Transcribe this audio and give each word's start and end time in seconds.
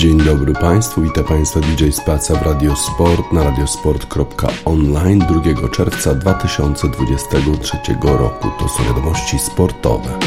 Dzień 0.00 0.18
dobry 0.18 0.52
Państwu, 0.52 1.02
witam 1.02 1.24
Państwa 1.24 1.60
DJ 1.60 1.90
Spaca 1.90 2.34
w 2.34 2.42
Radio 2.42 2.76
Sport 2.76 3.32
na 3.32 3.44
radiosport.online 3.44 5.18
2 5.18 5.68
czerwca 5.68 6.14
2023 6.14 7.78
roku. 8.02 8.48
To 8.58 8.68
są 8.68 8.84
wiadomości 8.84 9.38
sportowe. 9.38 10.18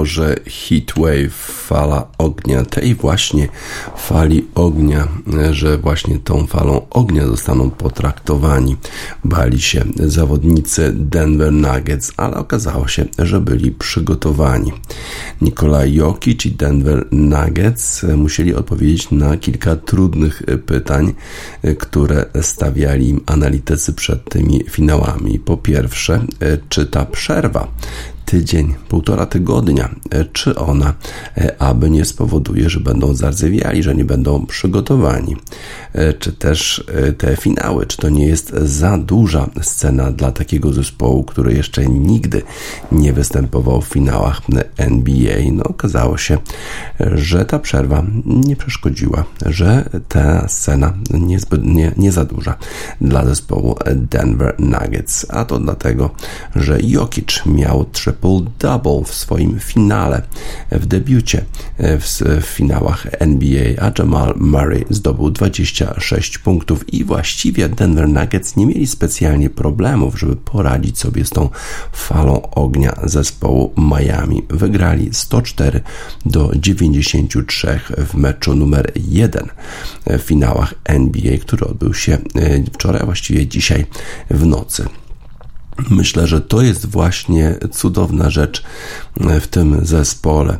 W 0.00 0.02
utworze 0.02 0.40
Heatwave, 0.46 1.59
fala 1.70 2.06
ognia, 2.18 2.64
tej 2.64 2.94
właśnie 2.94 3.48
fali 3.96 4.46
ognia, 4.54 5.08
że 5.50 5.78
właśnie 5.78 6.18
tą 6.18 6.46
falą 6.46 6.86
ognia 6.90 7.26
zostaną 7.26 7.70
potraktowani. 7.70 8.76
Bali 9.24 9.60
się 9.60 9.84
zawodnicy 9.96 10.92
Denver 10.94 11.52
Nuggets, 11.52 12.12
ale 12.16 12.36
okazało 12.36 12.88
się, 12.88 13.04
że 13.18 13.40
byli 13.40 13.70
przygotowani. 13.70 14.72
Nikolaj 15.40 15.94
Jokic 15.94 16.46
i 16.46 16.50
Denver 16.50 17.06
Nuggets 17.12 18.02
musieli 18.16 18.54
odpowiedzieć 18.54 19.10
na 19.10 19.36
kilka 19.36 19.76
trudnych 19.76 20.42
pytań, 20.66 21.14
które 21.78 22.26
stawiali 22.40 23.08
im 23.08 23.20
analitycy 23.26 23.92
przed 23.92 24.30
tymi 24.30 24.64
finałami. 24.70 25.38
Po 25.38 25.56
pierwsze, 25.56 26.20
czy 26.68 26.86
ta 26.86 27.04
przerwa 27.04 27.68
tydzień, 28.30 28.74
półtora 28.88 29.26
tygodnia, 29.26 29.88
czy 30.32 30.56
ona 30.56 30.94
e, 31.36 31.59
aby 31.60 31.90
nie 31.90 32.04
spowoduje, 32.04 32.70
że 32.70 32.80
będą 32.80 33.14
zardzewiali, 33.14 33.82
że 33.82 33.94
nie 33.94 34.04
będą 34.04 34.46
przygotowani, 34.46 35.36
e, 35.92 36.12
czy 36.12 36.32
też 36.32 36.84
te 37.18 37.36
finały, 37.36 37.86
czy 37.86 37.96
to 37.96 38.08
nie 38.08 38.26
jest 38.26 38.50
za 38.50 38.98
duża 38.98 39.50
scena 39.62 40.12
dla 40.12 40.32
takiego 40.32 40.72
zespołu, 40.72 41.24
który 41.24 41.54
jeszcze 41.54 41.86
nigdy 41.86 42.42
nie 42.92 43.12
występował 43.12 43.80
w 43.80 43.88
finałach 43.88 44.40
NBA. 44.76 45.36
No, 45.52 45.64
okazało 45.64 46.16
się, 46.16 46.38
że 47.00 47.44
ta 47.44 47.58
przerwa 47.58 48.04
nie 48.26 48.56
przeszkodziła, 48.56 49.24
że 49.46 49.90
ta 50.08 50.48
scena 50.48 50.92
niezbyt, 51.10 51.64
nie, 51.64 51.92
nie 51.96 52.12
za 52.12 52.24
duża 52.24 52.56
dla 53.00 53.24
zespołu 53.24 53.74
Denver 53.96 54.54
Nuggets, 54.58 55.26
a 55.28 55.44
to 55.44 55.58
dlatego, 55.58 56.10
że 56.56 56.78
Jokic 56.82 57.46
miał 57.46 57.82
triple-double 57.82 59.04
w 59.04 59.14
swoim 59.14 59.58
finale, 59.58 60.22
w 60.72 60.86
debiucie 60.86 61.44
w, 61.78 62.22
w 62.42 62.44
finałach 62.44 63.06
NBA, 63.18 63.86
a 63.86 63.92
Jamal 63.98 64.34
Murray 64.36 64.84
zdobył 64.90 65.30
26 65.30 66.38
punktów 66.38 66.94
i 66.94 67.04
właściwie 67.04 67.68
Denver 67.68 68.08
Nuggets 68.08 68.56
nie 68.56 68.66
mieli 68.66 68.86
specjalnie 68.86 69.50
problemów, 69.50 70.18
żeby 70.18 70.36
poradzić 70.36 70.98
sobie 70.98 71.24
z 71.24 71.30
tą 71.30 71.48
falą 71.92 72.50
ognia 72.50 72.96
zespołu 73.04 73.74
Miami. 73.76 74.42
Wygrali 74.48 75.08
104 75.12 75.80
do 76.26 76.52
93 76.56 77.80
w 77.96 78.14
meczu 78.14 78.54
numer 78.54 78.92
1 78.96 79.48
w 80.06 80.18
finałach 80.18 80.74
NBA, 80.84 81.38
który 81.38 81.66
odbył 81.66 81.94
się 81.94 82.12
e, 82.12 82.18
wczoraj, 82.72 83.04
właściwie 83.04 83.46
dzisiaj 83.46 83.86
w 84.30 84.46
nocy. 84.46 84.88
Myślę, 85.90 86.26
że 86.26 86.40
to 86.40 86.62
jest 86.62 86.86
właśnie 86.86 87.54
cudowna 87.72 88.30
rzecz 88.30 88.62
w 89.40 89.46
tym 89.46 89.86
zespole, 89.86 90.58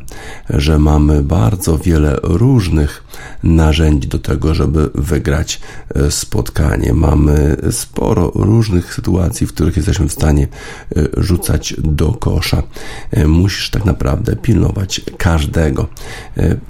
że 0.49 0.79
mamy 0.79 1.23
bardzo 1.23 1.77
wiele 1.77 2.19
różnych 2.23 3.03
narzędzi 3.43 4.07
do 4.07 4.19
tego, 4.19 4.53
żeby 4.53 4.89
wygrać 4.95 5.61
e, 5.95 6.11
spotkanie. 6.11 6.93
Mamy 6.93 7.57
sporo 7.71 8.31
różnych 8.35 8.93
sytuacji, 8.93 9.47
w 9.47 9.53
których 9.53 9.77
jesteśmy 9.77 10.07
w 10.07 10.13
stanie 10.13 10.47
e, 10.95 11.07
rzucać 11.17 11.75
do 11.77 12.11
kosza. 12.11 12.63
E, 13.11 13.27
musisz 13.27 13.69
tak 13.69 13.85
naprawdę 13.85 14.35
pilnować 14.35 15.01
każdego. 15.17 15.87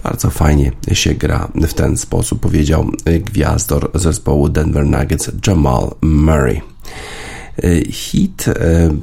Bardzo 0.04 0.30
fajnie 0.30 0.72
się 0.94 1.14
gra 1.14 1.48
w 1.56 1.74
ten 1.74 1.98
sposób, 1.98 2.40
powiedział 2.40 2.92
gwiazdor 3.06 3.92
zespołu 3.94 4.50
Denver 4.50 4.86
Nuggets 4.86 5.32
Jamal 5.48 5.92
Murray. 6.02 6.62
Hit 7.90 8.48
e, 8.48 8.54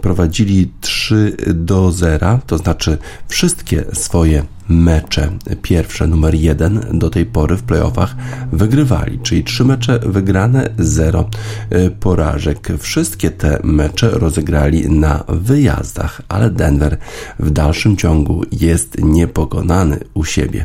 prowadzili 0.02 0.70
3 0.80 1.36
do 1.54 1.92
0, 1.92 2.40
to 2.46 2.58
znaczy 2.58 2.98
wszystkie 3.28 3.84
swoje 3.92 4.44
mecze 4.68 5.30
pierwsze, 5.62 6.06
numer 6.06 6.34
jeden 6.34 6.80
do 6.92 7.10
tej 7.10 7.26
pory 7.26 7.56
w 7.56 7.62
playoffach 7.62 8.16
wygrywali, 8.52 9.18
czyli 9.22 9.44
trzy 9.44 9.64
mecze 9.64 9.98
wygrane, 9.98 10.70
zero 10.78 11.30
y, 11.72 11.90
porażek. 11.90 12.68
Wszystkie 12.78 13.30
te 13.30 13.58
mecze 13.64 14.10
rozegrali 14.10 14.90
na 14.90 15.24
wyjazdach, 15.28 16.22
ale 16.28 16.50
Denver 16.50 16.96
w 17.38 17.50
dalszym 17.50 17.96
ciągu 17.96 18.42
jest 18.52 18.98
niepokonany 19.02 20.00
u 20.14 20.24
siebie. 20.24 20.64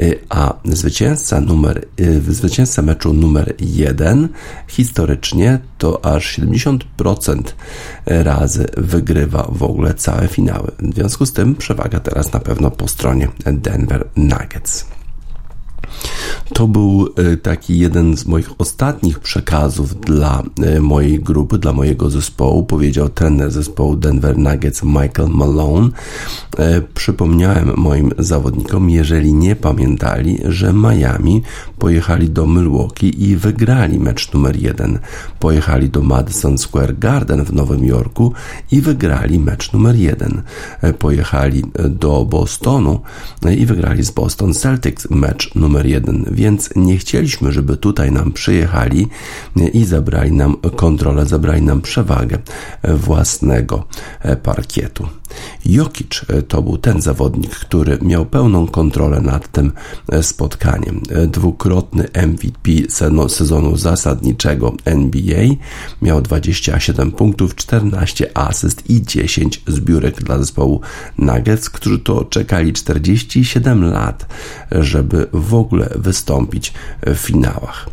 Y, 0.00 0.18
a 0.28 0.54
zwycięzca 0.64 1.40
numer, 1.40 1.84
y, 2.00 2.20
zwycięzca 2.34 2.82
meczu 2.82 3.12
numer 3.12 3.54
jeden 3.58 4.28
historycznie 4.68 5.58
to 5.78 6.04
aż 6.04 6.38
70% 6.38 7.42
razy 8.06 8.66
wygrywa 8.76 9.48
w 9.52 9.62
ogóle 9.62 9.94
całe 9.94 10.28
finały. 10.28 10.70
W 10.78 10.94
związku 10.94 11.26
z 11.26 11.32
tym 11.32 11.54
przewaga 11.54 12.00
teraz 12.00 12.32
na 12.32 12.40
pewno 12.40 12.70
po 12.70 12.88
stronie 12.88 13.29
Denver 13.44 14.10
Nuggets. 14.14 14.99
To 16.54 16.68
był 16.68 17.08
e, 17.16 17.36
taki 17.36 17.78
jeden 17.78 18.16
z 18.16 18.26
moich 18.26 18.50
ostatnich 18.58 19.18
przekazów 19.18 20.00
dla 20.00 20.42
e, 20.62 20.80
mojej 20.80 21.20
grupy, 21.20 21.58
dla 21.58 21.72
mojego 21.72 22.10
zespołu, 22.10 22.64
powiedział 22.64 23.08
trener 23.08 23.50
zespołu 23.50 23.96
Denver 23.96 24.38
Nuggets 24.38 24.82
Michael 24.82 25.28
Malone. 25.28 25.88
E, 26.58 26.80
przypomniałem 26.80 27.72
moim 27.76 28.10
zawodnikom, 28.18 28.90
jeżeli 28.90 29.34
nie 29.34 29.56
pamiętali, 29.56 30.38
że 30.44 30.72
Miami 30.72 31.42
pojechali 31.78 32.30
do 32.30 32.46
Milwaukee 32.46 33.24
i 33.24 33.36
wygrali 33.36 34.00
mecz 34.00 34.32
numer 34.32 34.56
jeden. 34.56 34.98
Pojechali 35.38 35.90
do 35.90 36.02
Madison 36.02 36.58
Square 36.58 36.98
Garden 36.98 37.44
w 37.44 37.52
Nowym 37.52 37.84
Jorku 37.84 38.32
i 38.72 38.80
wygrali 38.80 39.38
mecz 39.38 39.72
numer 39.72 39.96
jeden. 39.96 40.42
Pojechali 40.98 41.62
do 41.88 42.24
Bostonu 42.24 43.00
i 43.56 43.66
wygrali 43.66 44.02
z 44.02 44.10
Boston 44.10 44.54
Celtics 44.54 45.10
mecz 45.10 45.54
numer 45.54 45.79
jeden 45.86 46.26
więc 46.32 46.70
nie 46.76 46.98
chcieliśmy, 46.98 47.52
żeby 47.52 47.76
tutaj 47.76 48.12
nam 48.12 48.32
przyjechali 48.32 49.08
i 49.72 49.84
zabrali 49.84 50.32
nam 50.32 50.56
kontrolę, 50.76 51.26
zabrali 51.26 51.62
nam 51.62 51.80
przewagę 51.80 52.38
własnego 52.84 53.84
parkietu. 54.42 55.19
Jokic 55.66 56.24
to 56.48 56.62
był 56.62 56.78
ten 56.78 57.02
zawodnik, 57.02 57.50
który 57.50 57.98
miał 58.02 58.26
pełną 58.26 58.66
kontrolę 58.66 59.20
nad 59.20 59.52
tym 59.52 59.72
spotkaniem. 60.22 61.02
Dwukrotny 61.26 62.08
MVP 62.26 62.70
sezonu 63.28 63.76
zasadniczego 63.76 64.72
NBA 64.84 65.44
miał 66.02 66.22
27 66.22 67.12
punktów, 67.12 67.54
14 67.54 68.38
asyst 68.38 68.90
i 68.90 69.02
10 69.02 69.62
zbiórek 69.66 70.22
dla 70.22 70.38
zespołu 70.38 70.80
Nuggets, 71.18 71.70
którzy 71.70 71.98
to 71.98 72.24
czekali 72.24 72.72
47 72.72 73.84
lat, 73.84 74.26
żeby 74.70 75.26
w 75.32 75.54
ogóle 75.54 75.90
wystąpić 75.96 76.72
w 77.06 77.16
finałach. 77.16 77.90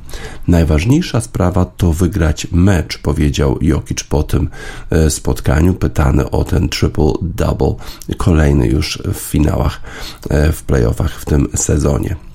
Najważniejsza 0.48 1.22
sprawa 1.22 1.66
to 1.66 1.94
wygrać 1.94 2.48
mecz, 2.52 2.98
powiedział 2.98 3.58
Jokic 3.62 4.04
po 4.04 4.24
tym 4.24 4.50
e, 4.90 5.10
spotkaniu, 5.10 5.74
pytany 5.74 6.30
o 6.32 6.44
ten 6.44 6.70
triple-double, 7.36 7.76
kolejny 8.18 8.68
już 8.68 9.00
w 9.14 9.18
finałach, 9.18 9.82
e, 10.30 10.52
w 10.52 10.64
playoffach 10.64 11.20
w 11.20 11.26
tym 11.26 11.48
sezonie. 11.56 12.27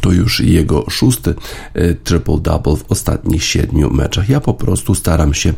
To 0.00 0.12
już 0.12 0.40
jego 0.40 0.84
szósty 0.90 1.34
e, 1.74 1.94
triple-double 1.94 2.76
w 2.76 2.84
ostatnich 2.88 3.44
siedmiu 3.44 3.90
meczach. 3.90 4.28
Ja 4.28 4.40
po 4.40 4.54
prostu 4.54 4.94
staram 4.94 5.34
się 5.34 5.52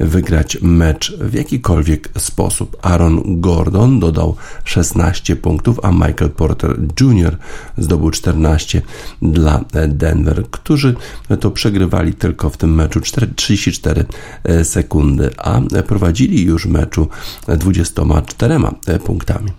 wygrać 0.00 0.58
mecz 0.62 1.16
w 1.18 1.34
jakikolwiek 1.34 2.08
sposób. 2.18 2.76
Aaron 2.82 3.40
Gordon 3.40 4.00
dodał 4.00 4.36
16 4.64 5.36
punktów, 5.36 5.80
a 5.82 5.92
Michael 5.92 6.30
Porter 6.30 6.76
Jr. 7.00 7.36
zdobył 7.78 8.10
14 8.10 8.82
dla 9.22 9.64
Denver, 9.88 10.44
którzy 10.50 10.94
to 11.40 11.50
przegrywali 11.50 12.14
tylko 12.14 12.50
w 12.50 12.56
tym 12.56 12.74
meczu 12.74 13.00
34 13.36 14.04
e, 14.44 14.64
sekundy, 14.64 15.30
a 15.38 15.60
prowadzili 15.86 16.44
już 16.44 16.66
meczu 16.66 17.08
24 17.58 18.58
e, 18.86 18.98
punktami. 18.98 19.52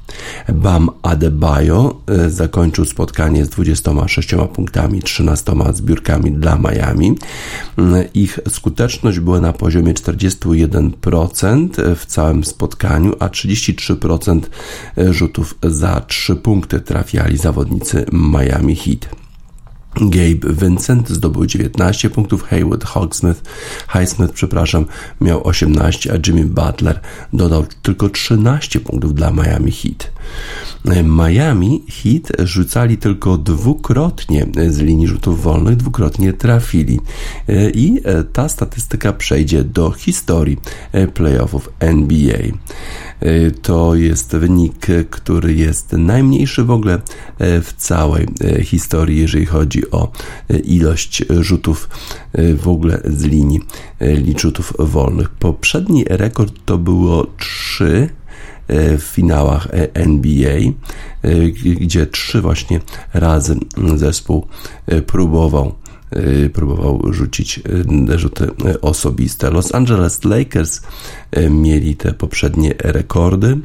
Bam 0.53 0.89
Adebayo 1.01 2.01
zakończył 2.27 2.85
spotkanie 2.85 3.45
z 3.45 3.49
26 3.49 4.20
6 4.21 4.35
punktami, 4.53 5.01
13 5.01 5.53
zbiórkami 5.73 6.31
dla 6.31 6.57
Miami. 6.57 7.15
Ich 8.13 8.39
skuteczność 8.49 9.19
była 9.19 9.41
na 9.41 9.53
poziomie 9.53 9.93
41% 9.93 11.95
w 11.95 12.05
całym 12.05 12.43
spotkaniu, 12.43 13.13
a 13.19 13.27
33% 13.27 14.41
rzutów 14.97 15.55
za 15.63 16.01
3 16.01 16.35
punkty 16.35 16.79
trafiali 16.79 17.37
zawodnicy 17.37 18.05
Miami 18.11 18.75
Heat. 18.75 19.09
Gabe 19.95 20.53
Vincent 20.53 21.09
zdobył 21.09 21.45
19 21.45 22.09
punktów, 22.09 22.43
Haywood 22.43 22.83
Hogsmith, 22.83 23.41
Highsmith, 23.93 24.33
przepraszam, 24.33 24.85
miał 25.21 25.47
18, 25.47 26.13
a 26.13 26.17
Jimmy 26.27 26.45
Butler 26.45 26.99
dodał 27.33 27.65
tylko 27.81 28.09
13 28.09 28.79
punktów 28.79 29.15
dla 29.15 29.31
Miami 29.31 29.71
Heat. 29.71 30.11
Miami 31.03 31.83
Heat 31.89 32.47
rzucali 32.47 32.97
tylko 32.97 33.37
dwukrotnie 33.37 34.47
z 34.69 34.79
linii 34.79 35.07
rzutów 35.07 35.43
wolnych, 35.43 35.75
dwukrotnie 35.75 36.33
trafili 36.33 36.99
i 37.73 38.01
ta 38.33 38.49
statystyka 38.49 39.13
przejdzie 39.13 39.63
do 39.63 39.91
historii 39.91 40.57
playoffów 41.13 41.69
NBA. 41.79 42.41
To 43.61 43.95
jest 43.95 44.35
wynik, 44.35 44.87
który 45.09 45.53
jest 45.53 45.91
najmniejszy 45.91 46.63
w 46.63 46.71
ogóle 46.71 47.01
w 47.39 47.73
całej 47.77 48.27
historii, 48.63 49.19
jeżeli 49.19 49.45
chodzi 49.45 49.91
o 49.91 50.11
ilość 50.63 51.23
rzutów 51.39 51.89
w 52.57 52.67
ogóle 52.67 53.01
z 53.05 53.23
linii 53.23 53.61
rzutów 54.37 54.73
wolnych. 54.79 55.29
Poprzedni 55.29 56.05
rekord 56.09 56.53
to 56.65 56.77
było 56.77 57.27
3 57.37 58.09
w 58.97 59.03
finałach 59.03 59.67
NBA, 59.93 60.59
gdzie 61.79 62.05
trzy 62.05 62.41
właśnie 62.41 62.79
razy 63.13 63.55
zespół 63.95 64.47
próbował 65.07 65.75
próbował 66.53 67.13
rzucić 67.13 67.59
rzuty 68.15 68.47
osobiste. 68.81 69.51
Los 69.51 69.75
Angeles 69.75 70.23
Lakers 70.23 70.81
mieli 71.49 71.95
te 71.95 72.13
poprzednie 72.13 72.73
rekordy. 72.79 73.57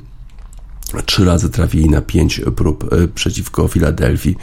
Trzy 1.06 1.24
razy 1.24 1.50
trafili 1.50 1.90
na 1.90 2.00
pięć 2.00 2.40
prób 2.56 2.92
e, 2.92 3.08
przeciwko 3.08 3.68
Filadelfii 3.68 4.36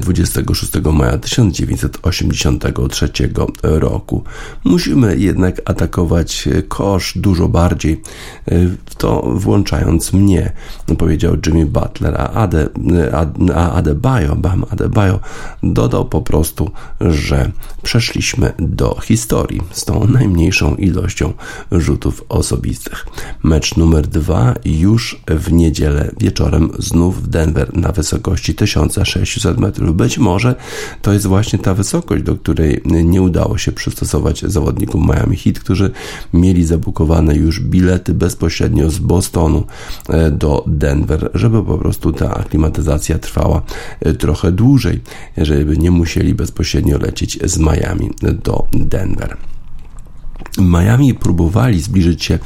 26 0.00 0.76
e, 0.76 0.92
maja 0.92 1.18
1983 1.18 3.08
roku. 3.62 4.24
Musimy 4.64 5.16
jednak 5.16 5.62
atakować 5.64 6.48
kosz 6.68 7.18
dużo 7.18 7.48
bardziej, 7.48 8.02
to 8.98 9.22
włączając 9.34 10.12
mnie, 10.12 10.52
powiedział 10.98 11.36
Jimmy 11.46 11.66
Butler, 11.66 12.14
a, 12.20 12.30
Ade, 12.30 12.68
a 13.54 13.72
Adebayo, 13.72 14.36
Bam 14.36 14.64
Adebayo 14.70 15.20
dodał 15.62 16.04
po 16.04 16.22
prostu, 16.22 16.70
że 17.00 17.50
przeszliśmy 17.82 18.52
do 18.58 19.00
historii 19.00 19.62
z 19.70 19.84
tą 19.84 20.06
najmniejszą 20.06 20.74
ilością 20.74 21.32
rzutów 21.72 22.24
osobistych. 22.28 23.06
Mecz 23.42 23.76
numer 23.76 24.06
dwa 24.06 24.54
już 24.64 25.22
w 25.28 25.52
niedzielę 25.52 25.75
niedzielę 25.76 26.10
wieczorem 26.20 26.70
znów 26.78 27.22
w 27.22 27.26
Denver 27.26 27.76
na 27.76 27.92
wysokości 27.92 28.54
1600 28.54 29.58
metrów. 29.58 29.96
Być 29.96 30.18
może 30.18 30.54
to 31.02 31.12
jest 31.12 31.26
właśnie 31.26 31.58
ta 31.58 31.74
wysokość, 31.74 32.22
do 32.22 32.36
której 32.36 32.80
nie 32.84 33.22
udało 33.22 33.58
się 33.58 33.72
przystosować 33.72 34.40
zawodnikom 34.40 35.06
Miami 35.06 35.36
Heat, 35.36 35.58
którzy 35.58 35.90
mieli 36.32 36.64
zabukowane 36.64 37.36
już 37.36 37.60
bilety 37.60 38.14
bezpośrednio 38.14 38.90
z 38.90 38.98
Bostonu 38.98 39.64
e, 40.08 40.30
do 40.30 40.64
Denver, 40.66 41.30
żeby 41.34 41.62
po 41.62 41.78
prostu 41.78 42.12
ta 42.12 42.34
aklimatyzacja 42.34 43.18
trwała 43.18 43.62
e, 44.00 44.14
trochę 44.14 44.52
dłużej, 44.52 45.00
żeby 45.36 45.78
nie 45.78 45.90
musieli 45.90 46.34
bezpośrednio 46.34 46.98
lecieć 46.98 47.38
z 47.44 47.58
Miami 47.58 48.10
do 48.44 48.66
Denver. 48.72 49.55
Miami 50.58 51.14
próbowali 51.14 51.80
zbliżyć 51.80 52.24
się 52.24 52.38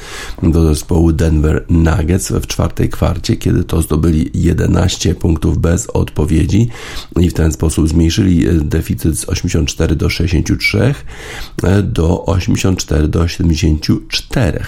do 0.42 0.64
zespołu 0.64 1.12
Denver 1.12 1.64
Nuggets 1.68 2.32
w 2.32 2.47
czwartej 2.47 2.88
kwarcie, 2.88 3.37
kiedy 3.37 3.64
to 3.64 3.82
zdobyli 3.82 4.30
11 4.35 5.14
punktów 5.14 5.59
bez 5.59 5.90
odpowiedzi 5.90 6.68
i 7.20 7.30
w 7.30 7.35
ten 7.35 7.52
sposób 7.52 7.88
zmniejszyli 7.88 8.44
deficyt 8.61 9.18
z 9.18 9.28
84 9.28 9.97
do 9.97 10.09
63 10.09 10.94
do 11.82 12.26
84 12.26 13.09
do 13.09 13.28
74. 13.28 14.61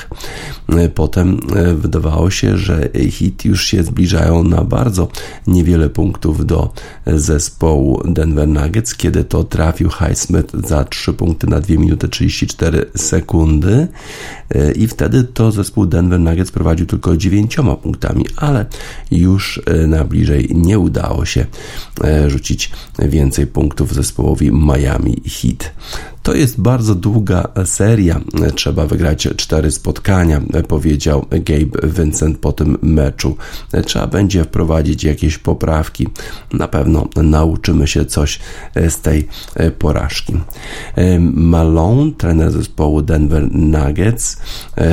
Potem 0.94 1.40
wydawało 1.76 2.30
się, 2.30 2.56
że 2.58 2.88
hit 3.10 3.44
już 3.44 3.64
się 3.64 3.82
zbliżają 3.82 4.44
na 4.44 4.64
bardzo 4.64 5.08
niewiele 5.46 5.90
punktów 5.90 6.46
do 6.46 6.72
zespołu 7.06 8.02
Denver 8.04 8.48
Nuggets, 8.48 8.94
kiedy 8.94 9.24
to 9.24 9.44
trafił 9.44 9.90
Highsmith 9.90 10.54
za 10.66 10.84
3 10.84 11.12
punkty 11.12 11.46
na 11.46 11.60
2 11.60 11.76
minuty 11.76 12.08
34 12.08 12.86
sekundy 12.96 13.11
sekundy 13.12 13.88
i 14.76 14.88
wtedy 14.88 15.24
to 15.24 15.52
zespół 15.52 15.86
Denver 15.86 16.20
Nuggets 16.20 16.50
prowadził 16.50 16.86
tylko 16.86 17.16
9 17.16 17.56
punktami, 17.82 18.26
ale 18.36 18.66
już 19.10 19.62
na 19.86 20.04
bliżej 20.04 20.48
nie 20.54 20.78
udało 20.78 21.24
się 21.24 21.46
rzucić 22.26 22.70
więcej 22.98 23.46
punktów 23.46 23.94
zespołowi 23.94 24.52
Miami 24.52 25.22
Heat. 25.26 25.72
To 26.22 26.34
jest 26.34 26.60
bardzo 26.60 26.94
długa 26.94 27.48
seria. 27.64 28.20
Trzeba 28.54 28.86
wygrać 28.86 29.28
cztery 29.36 29.70
spotkania, 29.70 30.40
powiedział 30.68 31.26
Gabe 31.30 31.88
Vincent 31.88 32.38
po 32.38 32.52
tym 32.52 32.78
meczu. 32.82 33.36
Trzeba 33.84 34.06
będzie 34.06 34.44
wprowadzić 34.44 35.04
jakieś 35.04 35.38
poprawki. 35.38 36.08
Na 36.52 36.68
pewno 36.68 37.08
nauczymy 37.16 37.86
się 37.86 38.04
coś 38.04 38.38
z 38.88 39.00
tej 39.00 39.28
porażki. 39.78 40.34
Malone, 41.32 42.12
trener 42.18 42.52
zespołu 42.52 43.02
Denver 43.02 43.54
Nuggets, 43.54 44.36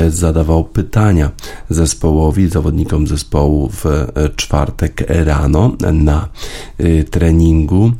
zadawał 0.08 0.64
pytania 0.64 1.30
zespołowi, 1.70 2.48
zawodnikom 2.48 3.06
zespołu 3.06 3.70
w 3.72 3.84
czwartek 4.36 5.04
rano 5.08 5.76
na 5.92 6.28
treningu. 7.10 7.92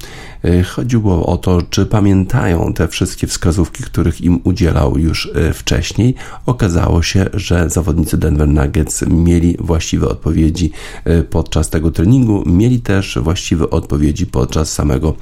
E, 0.45 0.63
chodziło 0.63 1.27
o 1.27 1.37
to, 1.37 1.63
czy 1.71 1.87
pamiętają 1.87 2.73
te 2.73 2.89
wszystkie 2.89 3.27
wskazówki, 3.27 3.83
których 3.83 4.21
im 4.21 4.41
udzielał 4.45 4.99
już 4.99 5.31
e, 5.35 5.53
wcześniej. 5.53 6.15
Okazało 6.47 7.03
się, 7.03 7.27
że 7.35 7.71
zawodnicy 7.71 8.19
Denver 8.19 8.49
Nuggets 8.49 9.05
mieli 9.09 9.57
właściwe 9.61 10.09
odpowiedzi 10.09 10.71
e, 11.05 11.23
podczas 11.23 11.71
tego 11.71 11.91
treningu, 11.91 12.43
mieli 12.47 12.81
też 12.81 13.19
właściwe 13.23 13.71
odpowiedzi 13.71 14.27
podczas 14.27 14.73
samego 14.73 15.15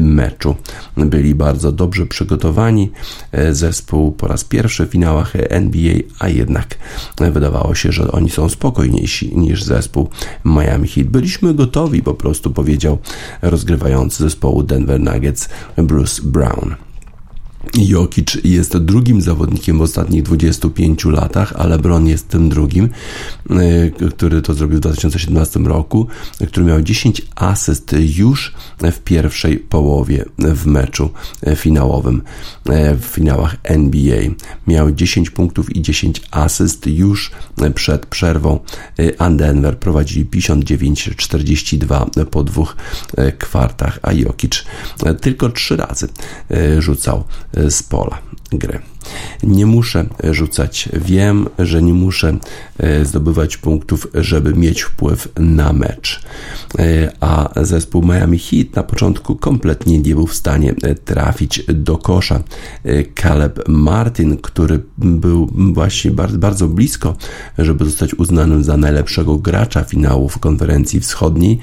meczu. 0.00 0.56
Byli 0.96 1.34
bardzo 1.34 1.72
dobrze 1.72 2.06
przygotowani. 2.06 2.90
Zespół 3.50 4.12
po 4.12 4.28
raz 4.28 4.44
pierwszy 4.44 4.86
w 4.86 4.90
finałach 4.90 5.32
NBA, 5.36 5.94
a 6.18 6.28
jednak 6.28 6.78
wydawało 7.18 7.74
się, 7.74 7.92
że 7.92 8.12
oni 8.12 8.30
są 8.30 8.48
spokojniejsi 8.48 9.38
niż 9.38 9.62
zespół 9.62 10.08
Miami 10.44 10.88
Heat. 10.88 11.08
Byliśmy 11.08 11.54
gotowi, 11.54 12.02
po 12.02 12.14
prostu 12.14 12.50
powiedział 12.50 12.98
rozgrywający 13.42 14.22
zespołu 14.22 14.53
Denver 14.62 14.98
Nuggets 14.98 15.48
and 15.76 15.88
Bruce 15.88 16.18
Brown. 16.20 16.83
Jokic 17.76 18.38
jest 18.44 18.76
drugim 18.76 19.22
zawodnikiem 19.22 19.78
w 19.78 19.82
ostatnich 19.82 20.22
25 20.22 21.04
latach, 21.04 21.52
ale 21.56 21.78
Bron 21.78 22.06
jest 22.06 22.28
tym 22.28 22.48
drugim, 22.48 22.88
e, 23.50 24.10
który 24.10 24.42
to 24.42 24.54
zrobił 24.54 24.76
w 24.76 24.80
2017 24.80 25.60
roku, 25.60 26.06
który 26.48 26.66
miał 26.66 26.82
10 26.82 27.22
asyst 27.36 27.94
już 27.98 28.54
w 28.80 28.98
pierwszej 28.98 29.58
połowie 29.58 30.24
w 30.38 30.66
meczu 30.66 31.10
finałowym 31.56 32.22
e, 32.66 32.96
w 32.96 33.04
finałach 33.04 33.56
NBA. 33.62 34.20
Miał 34.66 34.92
10 34.92 35.30
punktów 35.30 35.76
i 35.76 35.82
10 35.82 36.22
asyst 36.30 36.86
już 36.86 37.30
przed 37.74 38.06
przerwą, 38.06 38.60
e, 38.98 39.20
a 39.22 39.30
Denver 39.30 39.78
prowadzili 39.78 40.26
59-42 40.26 42.24
po 42.24 42.44
dwóch 42.44 42.76
kwartach, 43.38 43.98
a 44.02 44.12
Jokic 44.12 44.64
tylko 45.20 45.48
trzy 45.48 45.76
razy 45.76 46.08
rzucał 46.78 47.24
z 47.56 47.82
pola 47.82 48.18
gry. 48.52 48.93
Nie 49.42 49.66
muszę 49.66 50.06
rzucać. 50.30 50.88
Wiem, 50.92 51.48
że 51.58 51.82
nie 51.82 51.94
muszę 51.94 52.38
e, 52.78 53.04
zdobywać 53.04 53.56
punktów, 53.56 54.08
żeby 54.14 54.54
mieć 54.54 54.82
wpływ 54.82 55.28
na 55.38 55.72
mecz. 55.72 56.22
E, 56.78 57.12
a 57.20 57.50
zespół 57.62 58.02
Miami 58.02 58.38
Heat 58.38 58.76
na 58.76 58.82
początku 58.82 59.36
kompletnie 59.36 59.98
nie 59.98 60.14
był 60.14 60.26
w 60.26 60.34
stanie 60.34 60.74
e, 60.82 60.94
trafić 60.94 61.62
do 61.68 61.98
kosza. 61.98 62.42
Caleb 63.14 63.68
Martin, 63.68 64.36
który 64.36 64.82
był 64.98 65.50
właśnie 65.72 66.10
bardzo, 66.10 66.68
blisko, 66.68 67.16
żeby 67.58 67.84
zostać 67.84 68.14
uznanym 68.14 68.64
za 68.64 68.76
najlepszego 68.76 69.38
gracza 69.38 69.84
finału 69.84 70.28
w 70.28 70.38
konferencji 70.38 71.00
wschodniej, 71.00 71.58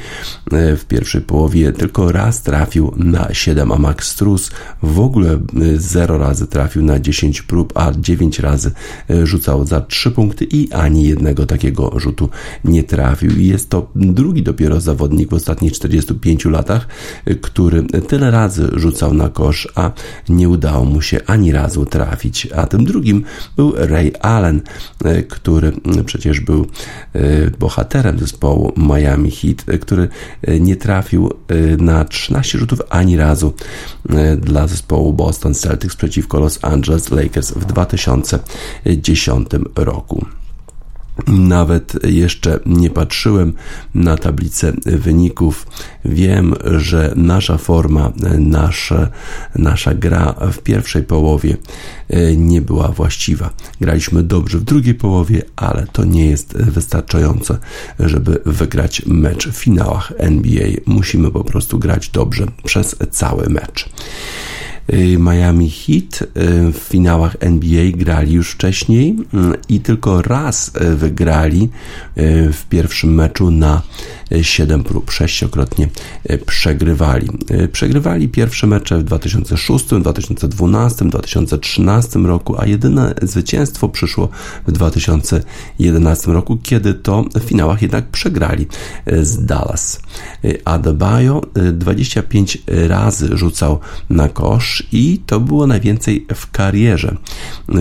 w 0.52 0.86
pierwszej 0.88 1.22
połowie 1.22 1.72
tylko 1.72 2.12
raz 2.12 2.42
trafił 2.42 2.94
na 2.98 3.34
7, 3.34 3.72
a 3.72 3.78
Max 3.78 4.08
Strus 4.08 4.52
w 4.84 5.00
ogóle 5.00 5.40
0 5.76 6.18
razy 6.18 6.48
trafił 6.48 6.84
na 6.84 7.00
10 7.00 7.41
prób 7.44 7.74
a 7.76 7.92
9 8.00 8.40
razy 8.40 8.72
e, 9.10 9.28
rzucał 9.28 9.66
za 9.66 9.82
3 9.82 10.12
punkty 10.12 10.46
i 10.46 10.72
ani 10.72 11.04
jednego 11.04 11.46
takiego 11.46 12.00
rzutu 12.00 12.30
nie 12.66 12.84
trafił. 12.84 13.32
I 13.32 13.48
jest 13.48 13.70
to 13.70 13.92
drugi 13.96 14.44
dopiero 14.44 14.82
zawodnik 14.82 15.30
w 15.30 15.34
ostatnich 15.34 15.72
45 15.72 16.46
latach, 16.46 16.88
e, 17.26 17.36
który 17.36 17.84
tyle 17.84 18.32
razy 18.32 18.70
rzucał 18.74 19.14
na 19.14 19.30
kosz, 19.30 19.68
a 19.76 19.92
nie 20.30 20.50
udało 20.50 20.86
mu 20.86 21.02
się 21.02 21.20
ani 21.26 21.52
razu 21.52 21.86
trafić. 21.86 22.48
A 22.56 22.68
tym 22.68 22.86
drugim 22.86 23.24
był 23.56 23.74
Ray 23.76 24.14
Allen, 24.22 24.62
e, 25.06 25.24
który 25.24 25.72
przecież 26.06 26.40
był 26.40 26.68
bohaterem 27.60 28.20
zespołu 28.20 28.74
Miami 28.78 29.32
Heat, 29.32 29.66
który 29.82 30.08
nie 30.60 30.76
trafił 30.76 31.30
na 31.78 32.06
13 32.06 32.58
rzutów 32.58 32.82
ani 32.90 33.18
razu 33.18 33.54
dla 34.38 34.68
zespołu 34.68 35.14
Boston 35.14 35.54
Celtics 35.54 35.96
przeciwko 35.96 36.40
Los 36.40 36.60
Angeles 36.62 37.12
Lakers 37.12 37.31
w 37.40 37.66
2010 37.66 39.48
roku. 39.76 40.26
Nawet 41.28 42.06
jeszcze 42.06 42.60
nie 42.66 42.90
patrzyłem 42.90 43.54
na 43.96 44.18
tablicę 44.18 44.74
wyników. 44.86 45.68
Wiem, 46.06 46.56
że 46.64 47.14
nasza 47.16 47.58
forma, 47.58 48.12
nasza, 48.40 49.10
nasza 49.56 49.94
gra 49.94 50.36
w 50.52 50.58
pierwszej 50.58 51.04
połowie 51.04 51.58
e, 52.10 52.36
nie 52.36 52.62
była 52.62 52.88
właściwa. 52.88 53.50
Graliśmy 53.82 54.24
dobrze 54.24 54.58
w 54.58 54.64
drugiej 54.64 54.96
połowie, 54.96 55.42
ale 55.56 55.88
to 55.92 56.06
nie 56.06 56.30
jest 56.30 56.58
wystarczające, 56.58 57.58
żeby 58.00 58.42
wygrać 58.46 59.02
mecz 59.06 59.48
w 59.48 59.58
finałach 59.58 60.14
NBA. 60.18 60.68
Musimy 60.86 61.32
po 61.32 61.44
prostu 61.44 61.80
grać 61.80 62.10
dobrze 62.10 62.46
przez 62.64 62.96
cały 63.12 63.50
mecz. 63.50 63.90
Y, 64.94 65.18
Miami 65.20 65.70
Heat 65.70 66.22
y, 66.22 66.28
w 66.72 66.78
finałach 66.78 67.36
NBA 67.40 67.92
grali 67.92 68.34
już 68.34 68.52
wcześniej 68.52 69.12
y, 69.12 69.38
i 69.70 69.80
tylko 69.80 70.22
raz 70.22 70.72
wygrali 70.96 71.70
w 72.54 72.66
pierwszym 72.70 73.14
meczu 73.14 73.52
na 73.52 73.82
7 74.42 74.84
prób, 74.84 75.12
sześciokrotnie 75.12 75.90
przegrywali. 76.46 77.28
Przegrywali 77.72 78.30
pierwsze 78.30 78.68
mecze 78.68 78.98
w 78.98 79.04
2006, 79.04 79.86
2012, 79.86 81.06
2013 81.06 82.20
roku, 82.20 82.56
a 82.62 82.66
jedyne 82.66 83.14
zwycięstwo 83.22 83.90
przyszło 83.90 84.30
w 84.68 84.72
2011 84.72 86.32
roku, 86.32 86.58
kiedy 86.64 86.94
to 86.94 87.26
w 87.36 87.44
finałach 87.44 87.82
jednak 87.82 88.10
przegrali 88.10 88.68
z 89.22 89.46
Dallas. 89.46 90.00
Adebayo 90.66 91.42
25 91.74 92.58
razy 92.88 93.38
rzucał 93.38 93.80
na 94.10 94.30
kosz, 94.30 94.84
i 94.92 95.22
to 95.26 95.40
było 95.40 95.68
najwięcej 95.68 96.26
w 96.36 96.52
karierze. 96.52 97.18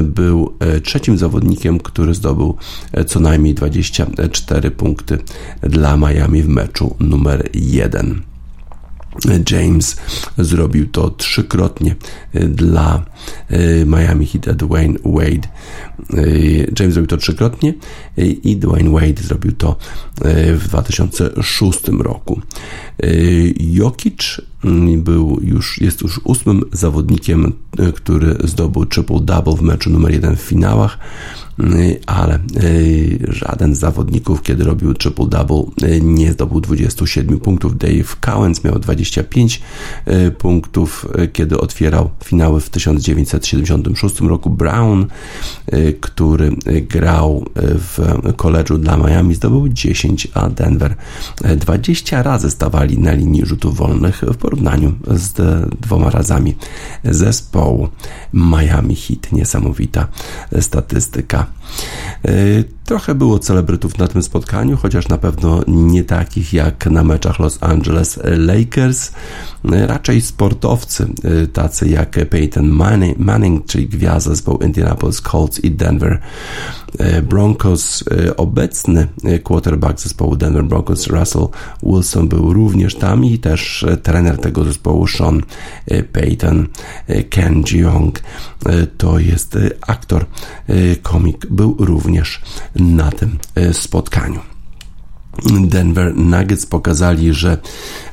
Był 0.02 0.54
e, 0.58 0.80
trzecim 0.80 1.18
zawodnikiem, 1.18 1.78
który 1.78 2.14
zdobył 2.14 2.56
e, 2.92 3.04
co 3.04 3.20
najmniej 3.20 3.54
24 3.54 4.70
punkty 4.70 5.18
dla 5.62 5.96
Miami 5.96 6.42
w 6.42 6.48
meczu 6.48 6.96
numer 7.00 7.48
1. 7.54 8.29
James 9.50 9.96
zrobił 10.38 10.88
to 10.88 11.10
trzykrotnie 11.10 11.96
e, 12.34 12.46
dla 12.46 13.04
Miami 13.86 14.26
Heat, 14.26 14.56
Dwayne 14.56 14.98
Wade. 15.04 15.48
James 16.80 16.94
zrobił 16.94 17.06
to 17.06 17.16
trzykrotnie 17.16 17.74
i 18.16 18.56
Dwayne 18.56 18.90
Wade 18.90 19.22
zrobił 19.22 19.52
to 19.52 19.76
w 20.54 20.68
2006 20.68 21.80
roku. 21.88 22.40
Jokic 23.60 24.40
mm, 24.64 25.02
był 25.02 25.40
już, 25.42 25.80
jest 25.80 26.02
już 26.02 26.20
ósmym 26.24 26.62
zawodnikiem, 26.72 27.52
który 27.94 28.36
zdobył 28.44 28.84
triple-double 28.84 29.56
w 29.56 29.62
meczu 29.62 29.90
numer 29.90 30.12
jeden 30.12 30.36
w 30.36 30.40
finałach, 30.40 30.98
ale 32.06 32.34
e, 32.34 32.40
żaden 33.28 33.74
z 33.74 33.78
zawodników, 33.78 34.42
kiedy 34.42 34.64
robił 34.64 34.92
triple-double, 34.92 35.64
e, 35.82 36.00
nie 36.00 36.32
zdobył 36.32 36.60
27 36.60 37.38
punktów. 37.40 37.78
Dave 37.78 38.16
Cowens 38.20 38.64
miał 38.64 38.78
25 38.78 39.60
punktów, 40.38 41.06
kiedy 41.32 41.58
otwierał 41.58 42.10
finały 42.24 42.60
w 42.60 42.70
1976 42.70 44.20
roku. 44.20 44.50
Brown, 44.50 45.06
który 46.00 46.56
grał 46.88 47.44
w 47.56 47.98
koledżu 48.36 48.78
dla 48.78 48.96
Miami, 48.96 49.34
zdobył 49.34 49.68
10, 49.68 50.28
a 50.34 50.48
Denver 50.48 50.96
20 51.56 52.22
razy 52.22 52.50
stawali 52.50 52.98
na 52.98 53.12
linii 53.12 53.46
rzutów 53.46 53.76
wolnych 53.76 54.22
w 54.22 54.36
porównaniu 54.36 54.92
z 55.10 55.34
dwoma 55.80 56.10
razami 56.10 56.54
zespołu 57.04 57.88
Miami 58.34 58.96
Heat. 58.96 59.32
Niesamowita 59.32 60.08
statystyka. 60.60 61.46
E, 62.24 62.64
Trochę 62.90 63.14
było 63.14 63.38
celebrytów 63.38 63.98
na 63.98 64.08
tym 64.08 64.22
spotkaniu, 64.22 64.76
chociaż 64.76 65.08
na 65.08 65.18
pewno 65.18 65.60
nie 65.68 66.04
takich 66.04 66.52
jak 66.52 66.86
na 66.86 67.04
meczach 67.04 67.38
Los 67.38 67.58
Angeles 67.60 68.18
Lakers. 68.24 69.12
Raczej 69.64 70.20
sportowcy, 70.20 71.06
tacy 71.52 71.88
jak 71.88 72.28
Peyton 72.30 72.68
Manning, 73.18 73.66
czyli 73.66 73.88
gwiazda 73.88 74.30
zespołu 74.30 74.58
Indianapolis 74.58 75.20
Colts 75.20 75.64
i 75.64 75.70
Denver 75.70 76.20
Broncos. 77.22 78.04
Obecny 78.36 79.08
quarterback 79.42 80.00
zespołu 80.00 80.36
Denver 80.36 80.64
Broncos, 80.64 81.06
Russell 81.06 81.48
Wilson, 81.82 82.28
był 82.28 82.52
również 82.52 82.94
tam 82.94 83.24
i 83.24 83.38
też 83.38 83.86
trener 84.02 84.38
tego 84.38 84.64
zespołu, 84.64 85.06
Sean 85.06 85.42
Payton, 86.12 86.66
Ken 87.30 87.62
Jeong, 87.72 88.20
to 88.98 89.18
jest 89.18 89.58
aktor, 89.80 90.26
komik, 91.02 91.46
był 91.46 91.76
również 91.78 92.40
na 92.80 93.10
tym 93.10 93.38
spotkaniu. 93.72 94.40
Denver 95.66 96.16
Nuggets 96.16 96.66
pokazali, 96.66 97.34
że 97.34 97.58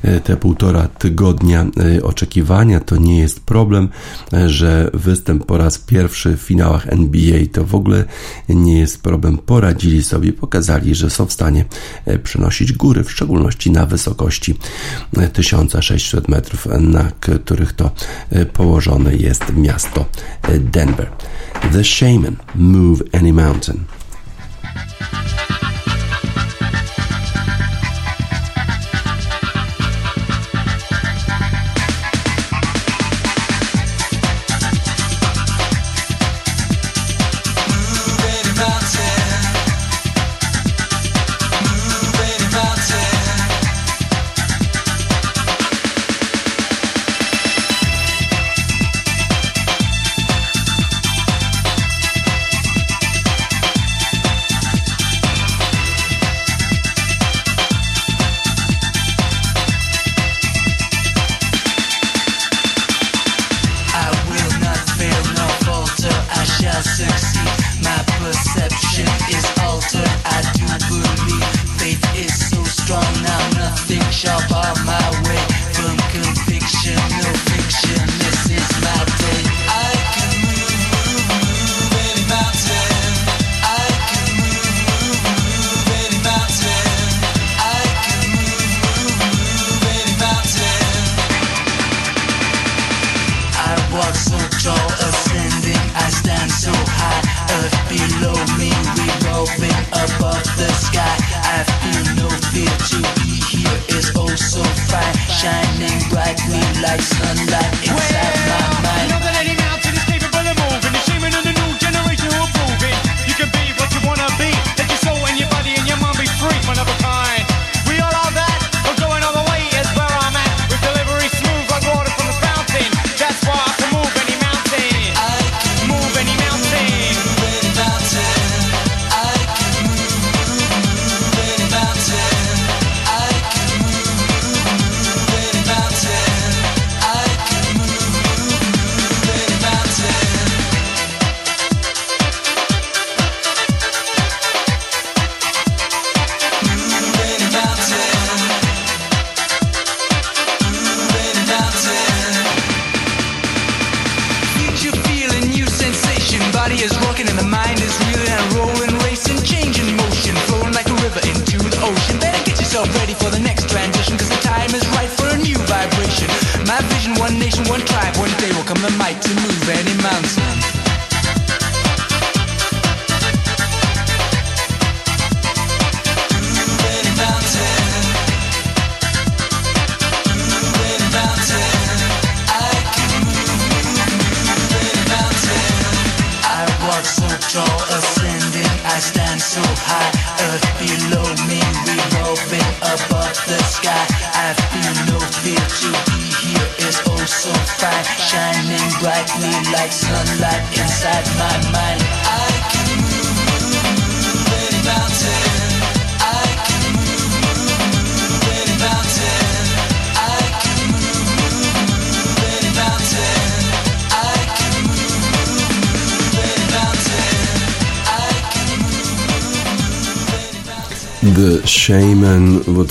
e, 0.02 0.20
te 0.20 0.36
półtora 0.36 0.88
tygodnia 0.88 1.66
e, 1.96 2.02
oczekiwania 2.02 2.80
to 2.80 2.96
nie 2.96 3.18
jest 3.18 3.40
problem, 3.40 3.88
e, 4.32 4.48
że 4.48 4.90
występ 4.94 5.46
po 5.46 5.58
raz 5.58 5.78
pierwszy 5.78 6.36
w 6.36 6.40
finałach 6.40 6.86
NBA 6.86 7.40
to 7.52 7.64
w 7.64 7.74
ogóle 7.74 8.04
nie 8.48 8.78
jest 8.78 9.02
problem. 9.02 9.38
Poradzili 9.38 10.04
sobie, 10.04 10.32
pokazali, 10.32 10.94
że 10.94 11.10
są 11.10 11.26
w 11.26 11.32
stanie 11.32 11.64
przenosić 12.22 12.72
góry, 12.72 13.04
w 13.04 13.12
szczególności 13.12 13.70
na 13.70 13.86
wysokości 13.86 14.54
1600 15.32 16.28
metrów, 16.28 16.68
na 16.80 17.10
których 17.20 17.72
to 17.72 17.90
położone 18.52 19.14
jest 19.16 19.44
miasto 19.56 20.04
Denver. 20.60 21.10
The 21.72 21.84
Shaman 21.84 22.36
Move 22.54 23.02
Any 23.12 23.32
Mountain. 23.32 23.97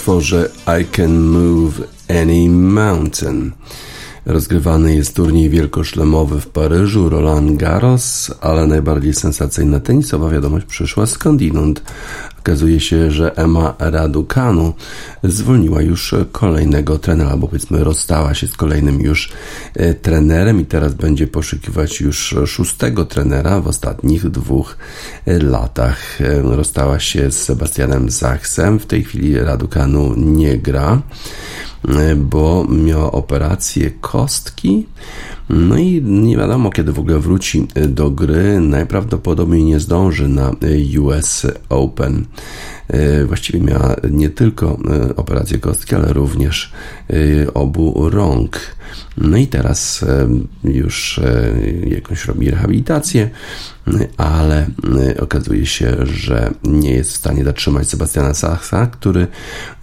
Utworze 0.07 0.51
I 0.65 0.83
Can 0.85 1.19
Move 1.19 1.85
Any 2.07 2.47
Mountain. 2.47 3.53
Rozgrywany 4.27 4.95
jest 4.95 5.15
turniej 5.15 5.49
wielkoszlemowy 5.49 6.41
w 6.41 6.47
Paryżu, 6.47 7.09
Roland 7.09 7.57
Garros, 7.57 8.31
ale 8.41 8.67
najbardziej 8.67 9.13
sensacyjna 9.13 9.79
tenisowa 9.79 10.29
wiadomość 10.29 10.65
przyszła 10.65 11.05
skądinąd. 11.05 11.81
Okazuje 12.39 12.79
się, 12.79 13.11
że 13.11 13.37
Emma 13.37 13.75
Raducanu 13.79 14.73
zwolniła 15.23 15.81
już 15.81 16.15
kolejnego 16.31 16.99
trenera, 16.99 17.37
bo 17.37 17.47
powiedzmy 17.47 17.83
rozstała 17.83 18.33
się 18.33 18.47
z 18.47 18.57
kolejnym 18.57 19.01
już 19.01 19.31
e, 19.75 19.93
trenerem 19.93 20.61
i 20.61 20.65
teraz 20.65 20.93
będzie 20.93 21.27
poszukiwać 21.27 22.01
już 22.01 22.35
szóstego 22.45 23.05
trenera 23.05 23.61
w 23.61 23.67
ostatnich 23.67 24.29
dwóch 24.29 24.77
e, 25.25 25.39
latach. 25.39 26.21
E, 26.21 26.41
rozstała 26.41 26.99
się 26.99 27.31
z 27.31 27.43
Sebastianem 27.43 28.09
Zachsem. 28.09 28.79
W 28.79 28.85
tej 28.85 29.03
chwili 29.03 29.39
Raducanu 29.39 30.13
nie 30.17 30.57
gra 30.57 31.01
bo 32.15 32.65
miała 32.69 33.11
operację 33.11 33.91
kostki 33.91 34.85
No 35.49 35.77
i 35.77 36.01
nie 36.01 36.37
wiadomo, 36.37 36.69
kiedy 36.69 36.91
w 36.91 36.99
ogóle 36.99 37.19
wróci 37.19 37.67
do 37.87 38.11
gry. 38.11 38.59
Najprawdopodobniej 38.61 39.63
nie 39.63 39.79
zdąży 39.79 40.27
na 40.27 40.51
US 40.99 41.47
Open. 41.69 42.25
Właściwie 43.27 43.59
miała 43.59 43.95
nie 44.11 44.29
tylko 44.29 44.77
operację 45.15 45.57
kostki, 45.57 45.95
ale 45.95 46.13
również 46.13 46.71
obu 47.53 48.09
rąk. 48.09 48.76
No 49.17 49.37
i 49.37 49.47
teraz 49.47 50.05
już 50.63 51.19
jakąś 51.87 52.25
robi 52.25 52.51
rehabilitację 52.51 53.29
ale 54.17 54.67
y, 55.09 55.21
okazuje 55.21 55.65
się, 55.65 55.97
że 56.05 56.51
nie 56.63 56.91
jest 56.91 57.11
w 57.11 57.15
stanie 57.15 57.43
zatrzymać 57.43 57.89
Sebastiana 57.89 58.33
Sacha, 58.33 58.87
który 58.87 59.27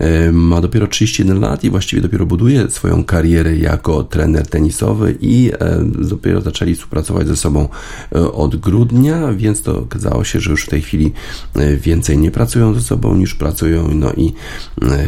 y, 0.01 0.33
ma 0.33 0.61
dopiero 0.61 0.87
31 0.87 1.41
lat 1.41 1.65
i 1.65 1.71
właściwie 1.71 2.03
dopiero 2.03 2.27
buduje 2.27 2.71
swoją 2.71 3.05
karierę 3.05 3.57
jako 3.57 4.05
trener 4.05 4.47
tenisowy 4.47 5.17
i 5.21 5.53
dopiero 5.85 6.41
zaczęli 6.41 6.75
współpracować 6.75 7.27
ze 7.27 7.37
sobą 7.37 7.69
od 8.33 8.57
grudnia, 8.57 9.33
więc 9.33 9.63
to 9.63 9.79
okazało 9.79 10.25
się, 10.25 10.41
że 10.41 10.51
już 10.51 10.65
w 10.65 10.69
tej 10.69 10.83
chwili 10.83 11.13
więcej 11.77 12.19
nie 12.19 12.31
pracują 12.31 12.75
ze 12.75 12.81
sobą 12.81 13.15
niż 13.15 13.35
pracują, 13.35 13.89
no 13.95 14.13
i 14.13 14.33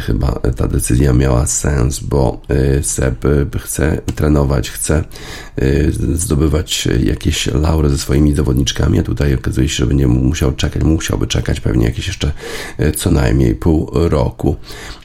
chyba 0.01 0.41
ta 0.57 0.69
decyzja 0.69 1.13
miała 1.13 1.47
sens, 1.47 2.01
bo 2.01 2.41
Seb 2.83 3.25
chce 3.59 3.86
trenować, 4.15 4.71
chce 4.71 5.05
zdobywać 6.15 6.89
jakieś 7.05 7.47
laury 7.47 7.89
ze 7.89 7.99
swoimi 7.99 8.35
zawodniczkami, 8.35 8.99
a 8.99 9.03
tutaj 9.03 9.35
okazuje 9.35 9.69
się, 9.69 9.75
że 9.75 9.87
będzie 9.87 10.07
musiał 10.07 10.53
czekać, 10.53 10.83
musiałby 10.83 11.27
czekać 11.27 11.61
pewnie 11.61 11.87
jakieś 11.87 12.07
jeszcze 12.07 12.33
e, 12.79 12.93
co 12.93 13.11
najmniej 13.11 13.55
pół 13.55 13.91
roku. 13.93 14.57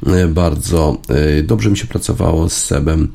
E, 0.07 0.27
bardzo 0.27 0.97
e, 1.09 1.43
dobrze 1.43 1.69
mi 1.69 1.77
się 1.77 1.87
pracowało 1.87 2.49
z 2.49 2.57
Sebem, 2.57 3.11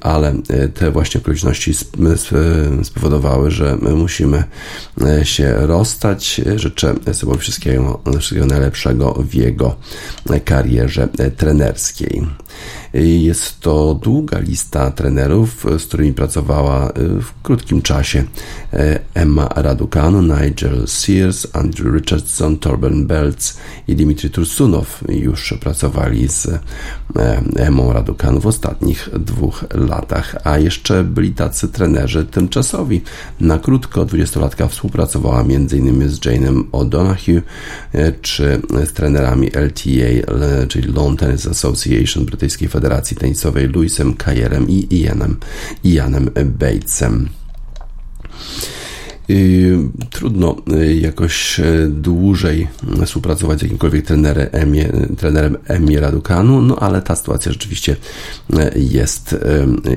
ale 0.00 0.34
te 0.74 0.90
właśnie 0.90 1.20
okoliczności 1.20 1.72
spowodowały, 2.82 3.50
że 3.50 3.78
my 3.82 3.90
musimy 3.90 4.44
się 5.22 5.52
rozstać. 5.52 6.40
Życzę 6.56 6.94
Sebowi 7.12 7.38
wszystkiego, 7.38 8.02
wszystkiego 8.18 8.46
najlepszego 8.46 9.12
w 9.12 9.34
jego 9.34 9.76
karierze 10.44 11.08
trenerskiej. 11.36 12.22
Jest 12.94 13.60
to 13.60 13.94
długa 14.02 14.38
lista 14.38 14.90
trenerów, 14.90 15.66
z 15.78 15.84
którymi 15.84 16.12
pracowała 16.12 16.92
w 16.96 17.42
krótkim 17.42 17.82
czasie 17.82 18.24
Emma 19.14 19.48
Raducanu, 19.56 20.22
Nigel 20.22 20.86
Sears, 20.86 21.46
Andrew 21.52 21.94
Richardson, 21.94 22.58
Torben 22.58 23.06
Belz 23.06 23.56
i 23.88 23.96
Dimitri 23.96 24.30
Tursunow 24.30 25.04
już 25.08 25.54
pracowali 25.60 26.28
z 26.28 26.48
Emmą 27.56 27.92
Raducanu 27.92 28.40
w 28.40 28.46
ostatnich 28.46 29.08
dwóch 29.18 29.64
latach, 29.74 30.36
a 30.44 30.58
jeszcze 30.58 31.04
byli 31.04 31.32
tacy 31.32 31.68
trenerzy 31.68 32.24
tymczasowi. 32.24 33.00
Na 33.40 33.58
krótko 33.58 34.06
20-latka 34.06 34.68
współpracowała 34.68 35.40
m.in. 35.40 36.08
z 36.08 36.20
Jane'em 36.20 36.64
O'Donoghue 36.72 37.42
czy 38.22 38.60
z 38.84 38.92
trenerami 38.92 39.46
LTA, 39.46 40.34
czyli 40.68 40.92
Lawn 40.92 41.16
Tennis 41.16 41.46
Association 41.46 42.24
Brytyjskiej 42.24 42.68
Federacji 42.68 42.79
Tenisowej, 43.14 43.66
Louisem 43.68 44.14
Kajerem 44.14 44.66
i 44.68 44.86
Ianem, 44.90 45.36
Ianem 45.84 46.30
Batesem. 46.44 47.28
Trudno 50.10 50.56
y, 50.72 50.94
jakoś 50.94 51.60
y, 51.60 51.88
dłużej 51.90 52.68
współpracować 53.06 53.58
z 53.58 53.62
jakimkolwiek 53.62 54.06
trenerem 54.06 54.48
Emie, 54.52 54.92
trenerem 55.18 55.56
Emie 55.64 56.00
Radukanu, 56.00 56.62
no 56.62 56.76
ale 56.76 57.02
ta 57.02 57.16
sytuacja 57.16 57.52
rzeczywiście 57.52 57.96
y, 58.50 58.80
jest 58.80 59.36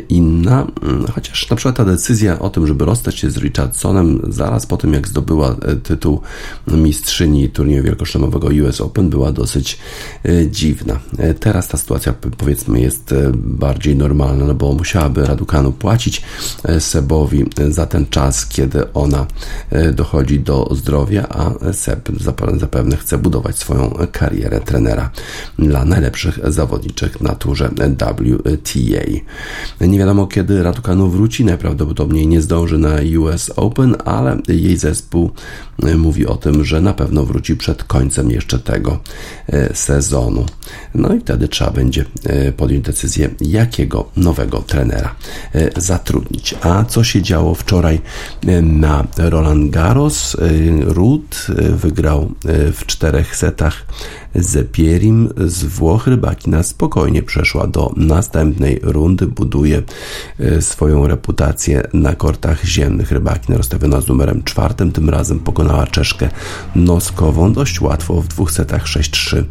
inna. 0.09 0.67
Chociaż 1.15 1.49
na 1.49 1.55
przykład 1.55 1.75
ta 1.75 1.85
decyzja 1.85 2.39
o 2.39 2.49
tym, 2.49 2.67
żeby 2.67 2.85
rozstać 2.85 3.19
się 3.19 3.31
z 3.31 3.37
Richardsonem 3.37 4.21
zaraz 4.29 4.65
po 4.65 4.77
tym, 4.77 4.93
jak 4.93 5.07
zdobyła 5.07 5.55
tytuł 5.83 6.21
mistrzyni 6.67 7.49
turnieju 7.49 7.83
wielkoszlemowego 7.83 8.47
US 8.47 8.81
Open, 8.81 9.09
była 9.09 9.31
dosyć 9.31 9.77
dziwna. 10.51 10.99
Teraz 11.39 11.67
ta 11.67 11.77
sytuacja 11.77 12.13
powiedzmy 12.37 12.81
jest 12.81 13.13
bardziej 13.35 13.95
normalna, 13.95 14.45
no 14.45 14.53
bo 14.53 14.73
musiałaby 14.73 15.25
Radukanu 15.25 15.71
płacić 15.71 16.21
Sebowi 16.79 17.45
za 17.69 17.85
ten 17.85 18.05
czas, 18.05 18.45
kiedy 18.45 18.93
ona 18.93 19.22
E, 19.69 19.91
dochodzi 19.91 20.39
do 20.39 20.69
zdrowia, 20.71 21.27
a 21.29 21.73
Seb 21.73 22.09
zapewne 22.59 22.97
chce 22.97 23.17
budować 23.17 23.57
swoją 23.57 23.93
karierę 24.11 24.59
trenera 24.59 25.09
dla 25.59 25.85
najlepszych 25.85 26.39
zawodniczek 26.47 27.21
na 27.21 27.35
turze 27.35 27.69
WTA. 27.69 29.05
Nie 29.81 29.99
wiadomo 29.99 30.27
kiedy 30.27 30.63
Ratukanu 30.63 31.09
wróci, 31.09 31.45
najprawdopodobniej 31.45 32.27
nie 32.27 32.41
zdąży 32.41 32.77
na 32.77 32.95
US 33.19 33.51
Open, 33.55 33.95
ale 34.05 34.37
jej 34.47 34.77
zespół 34.77 35.31
e, 35.83 35.97
mówi 35.97 36.27
o 36.27 36.35
tym, 36.35 36.65
że 36.65 36.81
na 36.81 36.93
pewno 36.93 37.25
wróci 37.25 37.55
przed 37.55 37.83
końcem 37.83 38.31
jeszcze 38.31 38.59
tego 38.59 38.99
e, 39.47 39.75
sezonu. 39.75 40.45
No 40.95 41.13
i 41.13 41.19
wtedy 41.19 41.47
trzeba 41.47 41.71
będzie 41.71 42.05
podjąć 42.57 42.85
decyzję, 42.85 43.29
jakiego 43.41 44.09
nowego 44.17 44.61
trenera 44.61 45.15
zatrudnić. 45.77 46.55
A 46.61 46.83
co 46.83 47.03
się 47.03 47.21
działo 47.21 47.55
wczoraj 47.55 48.01
na 48.61 49.03
Roland 49.17 49.71
Garros. 49.71 50.35
Y, 50.35 50.83
Ruth 50.85 51.49
y, 51.49 51.71
wygrał 51.71 52.31
y, 52.45 52.71
w 52.71 52.85
czterech 52.85 53.35
setach 53.35 53.85
z 54.35 54.71
Pierim 54.71 55.29
z 55.37 55.63
Włoch 55.63 56.07
rybakina 56.07 56.63
spokojnie 56.63 57.23
przeszła 57.23 57.67
do 57.67 57.93
następnej 57.97 58.79
rundy, 58.83 59.27
buduje 59.27 59.81
e, 60.39 60.61
swoją 60.61 61.07
reputację 61.07 61.87
na 61.93 62.15
kortach 62.15 62.65
ziemnych. 62.65 63.11
Rybakina 63.11 63.57
rozstawiona 63.57 64.01
z 64.01 64.07
numerem 64.07 64.43
czwartym, 64.43 64.91
tym 64.91 65.09
razem 65.09 65.39
pokonała 65.39 65.87
Czeszkę 65.87 66.29
Noskową 66.75 67.53
dość 67.53 67.81
łatwo 67.81 68.21
w 68.21 68.27
dwóch 68.27 68.51
setach 68.51 68.85
6-3, 68.85 69.43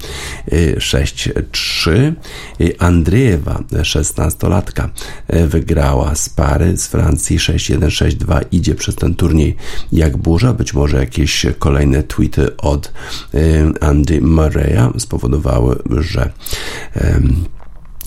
6-3. 0.77 2.12
E, 2.61 2.83
Andrzejewa, 2.83 3.61
16-latka, 3.73 4.88
e, 5.29 5.47
wygrała 5.47 6.14
z 6.14 6.29
pary 6.29 6.77
z 6.77 6.87
Francji 6.87 7.38
6-1, 7.38 7.87
6-2. 7.87 8.40
Idzie 8.53 8.75
przez 8.75 8.95
ten 8.95 9.14
turniej 9.14 9.57
jak 9.92 10.16
burza. 10.16 10.53
Być 10.53 10.75
może 10.75 10.97
jakieś 10.97 11.47
kolejne 11.59 12.03
tweety 12.03 12.57
od 12.57 12.92
Andy 13.81 14.21
Murray 14.21 14.72
spowodowały, 14.99 15.83
że 15.91 16.33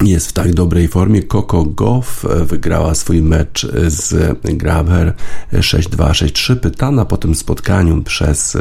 jest 0.03 0.27
w 0.27 0.33
tak 0.33 0.53
dobrej 0.53 0.87
formie. 0.87 1.23
Coco 1.23 1.65
Goff 1.65 2.25
e, 2.25 2.45
wygrała 2.45 2.95
swój 2.95 3.21
mecz 3.21 3.67
z 3.87 4.37
Grabher 4.43 5.13
6-2, 5.53 6.09
6-3. 6.09 6.55
Pytana 6.55 7.05
po 7.05 7.17
tym 7.17 7.35
spotkaniu 7.35 8.03
przez 8.03 8.57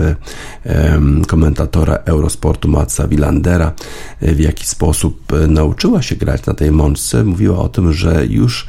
komentatora 1.28 1.94
Eurosportu 1.94 2.68
Matsa 2.68 3.08
Wilandera, 3.08 3.72
e, 4.20 4.34
w 4.34 4.40
jaki 4.40 4.66
sposób 4.66 5.32
e, 5.32 5.46
nauczyła 5.46 6.02
się 6.02 6.16
grać 6.16 6.46
na 6.46 6.54
tej 6.54 6.70
mączce, 6.70 7.24
mówiła 7.24 7.58
o 7.58 7.68
tym, 7.68 7.92
że 7.92 8.26
już 8.26 8.66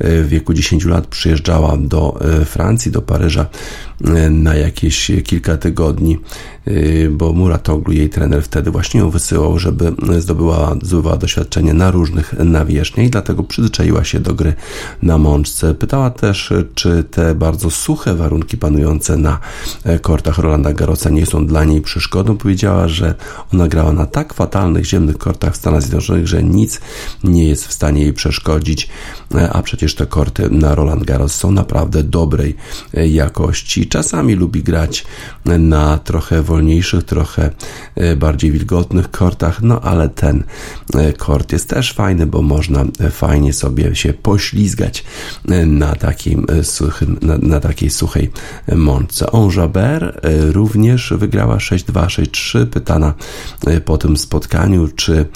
w 0.00 0.26
wieku 0.28 0.54
10 0.54 0.84
lat 0.84 1.06
przyjeżdżała 1.06 1.76
do 1.76 2.18
Francji, 2.44 2.92
do 2.92 3.02
Paryża 3.02 3.46
na 4.30 4.54
jakieś 4.54 5.12
kilka 5.24 5.56
tygodni, 5.56 6.18
bo 7.10 7.32
Muratoglu, 7.32 7.92
jej 7.92 8.10
trener, 8.10 8.42
wtedy 8.42 8.70
właśnie 8.70 9.00
ją 9.00 9.10
wysyłał, 9.10 9.58
żeby 9.58 9.92
zdobyła, 10.18 10.76
zdobyła 10.82 11.16
doświadczenie 11.16 11.74
na 11.74 11.90
różnych 11.90 12.32
nawierzchniach 12.38 13.06
i 13.06 13.10
dlatego 13.10 13.42
przyzwyczaiła 13.42 14.04
się 14.04 14.20
do 14.20 14.34
gry 14.34 14.54
na 15.02 15.18
mączce. 15.18 15.74
Pytała 15.74 16.10
też, 16.10 16.52
czy 16.74 17.04
te 17.04 17.34
bardzo 17.34 17.70
suche 17.70 18.14
warunki 18.14 18.56
panujące 18.58 19.16
na 19.16 19.38
kortach 20.02 20.38
Rolanda 20.38 20.72
Garrosa 20.72 21.10
nie 21.10 21.26
są 21.26 21.46
dla 21.46 21.64
niej 21.64 21.80
przeszkodą. 21.80 22.36
Powiedziała, 22.36 22.88
że 22.88 23.14
ona 23.52 23.68
grała 23.68 23.92
na 23.92 24.06
tak 24.06 24.34
fatalnych 24.34 24.84
ziemnych 24.84 25.18
kortach 25.18 25.52
w 25.54 25.56
Stanach 25.56 25.82
Zjednoczonych, 25.82 26.28
że 26.28 26.42
nic 26.42 26.80
nie 27.24 27.48
jest 27.48 27.66
w 27.66 27.72
stanie 27.72 28.02
jej 28.02 28.12
przeszkodzić, 28.12 28.88
a 29.52 29.62
przecież 29.62 29.94
te 29.94 30.06
korty 30.06 30.50
na 30.50 30.74
Roland 30.74 31.04
Garros 31.04 31.34
są 31.34 31.50
naprawdę 31.50 32.02
dobrej 32.02 32.56
jakości 32.92 33.86
czasami 33.86 34.34
lubi 34.34 34.62
grać 34.62 35.06
na 35.44 35.98
trochę 35.98 36.42
wolniejszych, 36.42 36.55
trochę 37.06 37.50
e, 37.94 38.16
bardziej 38.16 38.52
wilgotnych 38.52 39.10
kortach, 39.10 39.62
no 39.62 39.80
ale 39.80 40.08
ten 40.08 40.44
e, 40.94 41.12
kort 41.12 41.52
jest 41.52 41.68
też 41.68 41.92
fajny, 41.92 42.26
bo 42.26 42.42
można 42.42 42.84
e, 43.00 43.10
fajnie 43.10 43.52
sobie 43.52 43.94
się 43.96 44.12
poślizgać 44.12 45.04
na 45.66 45.94
takim 45.94 46.46
suchym, 46.62 47.18
na, 47.22 47.38
na 47.38 47.60
takiej 47.60 47.90
suchej 47.90 48.30
mączce. 48.74 49.32
Onjaber 49.32 50.20
również 50.52 51.12
wygrała 51.16 51.56
6-2, 51.56 52.06
6-3. 52.06 52.66
Pytana 52.66 53.14
po 53.84 53.98
tym 53.98 54.16
spotkaniu, 54.16 54.88
czy 54.88 55.26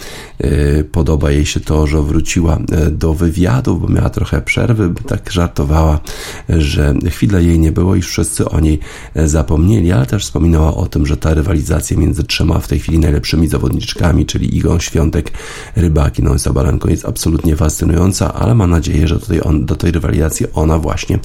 podoba 0.92 1.30
jej 1.30 1.46
się 1.46 1.60
to, 1.60 1.86
że 1.86 2.02
wróciła 2.02 2.58
do 2.90 3.14
wywiadu, 3.14 3.76
bo 3.76 3.88
miała 3.88 4.10
trochę 4.10 4.42
przerwy, 4.42 4.92
tak 5.06 5.30
żartowała, 5.30 6.00
że 6.48 6.94
chwilę 7.10 7.42
jej 7.42 7.58
nie 7.58 7.72
było 7.72 7.94
i 7.94 8.02
wszyscy 8.02 8.48
o 8.48 8.60
niej 8.60 8.78
zapomnieli, 9.14 9.92
ale 9.92 10.06
też 10.06 10.24
wspominała 10.24 10.74
o 10.74 10.86
tym, 10.86 11.06
że 11.10 11.16
ta 11.16 11.34
rywalizacja 11.34 11.96
między 11.96 12.24
trzema 12.24 12.58
w 12.58 12.68
tej 12.68 12.78
chwili 12.78 12.98
najlepszymi 12.98 13.48
zawodniczkami, 13.48 14.26
czyli 14.26 14.56
Igą 14.56 14.78
Świątek, 14.78 15.32
Rybakiną 15.76 16.34
i 16.34 16.38
Sabalenką 16.38 16.88
jest 16.88 17.04
absolutnie 17.04 17.56
fascynująca, 17.56 18.34
ale 18.34 18.54
mam 18.54 18.70
nadzieję, 18.70 19.08
że 19.08 19.18
tutaj 19.18 19.40
on, 19.40 19.66
do 19.66 19.76
tej 19.76 19.90
rywalizacji 19.90 20.46
ona 20.54 20.78
właśnie 20.78 21.18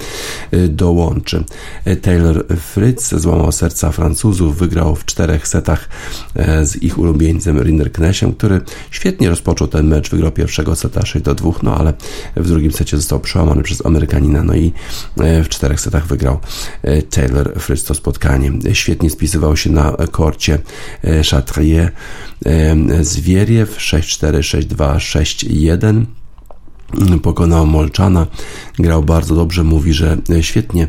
y, 0.53 0.67
dołączy. 0.67 1.43
Taylor 2.01 2.45
Fritz 2.47 3.15
złamał 3.15 3.51
serca 3.51 3.91
Francuzów, 3.91 4.57
wygrał 4.57 4.95
w 4.95 5.05
czterech 5.05 5.47
setach 5.47 5.89
e, 6.35 6.65
z 6.65 6.83
ich 6.83 6.97
ulubieńcem 6.97 7.63
Rinder 7.63 7.91
Knesiem, 7.91 8.33
który 8.33 8.61
świetnie 8.91 9.29
rozpoczął 9.29 9.67
ten 9.67 9.87
mecz, 9.87 10.09
wygrał 10.09 10.31
pierwszego 10.31 10.75
seta 10.75 11.05
6 11.05 11.25
do 11.25 11.35
2, 11.35 11.51
no 11.63 11.77
ale 11.77 11.93
w 12.35 12.47
drugim 12.47 12.71
secie 12.71 12.97
został 12.97 13.19
przełamany 13.19 13.63
przez 13.63 13.85
Amerykanina, 13.85 14.43
no 14.43 14.55
i 14.55 14.73
e, 15.19 15.43
w 15.43 15.49
czterech 15.49 15.79
setach 15.79 16.07
wygrał 16.07 16.39
e, 16.83 17.01
Taylor 17.01 17.59
Fritz 17.59 17.83
to 17.83 17.93
spotkanie. 17.93 18.51
Świetnie 18.73 19.09
spisywał 19.09 19.57
się 19.57 19.69
na 19.75 19.93
korcie 20.11 20.59
Chatrier 21.31 21.91
Zwieriew 23.01 23.77
6-4, 23.77 24.39
6-2, 24.39 24.95
6-1 24.97 26.05
pokonał 27.23 27.67
Molczana, 27.67 28.27
grał 28.79 29.03
bardzo 29.03 29.35
dobrze, 29.35 29.63
mówi, 29.63 29.93
że 29.93 30.17
świetnie. 30.41 30.83
E, 30.83 30.87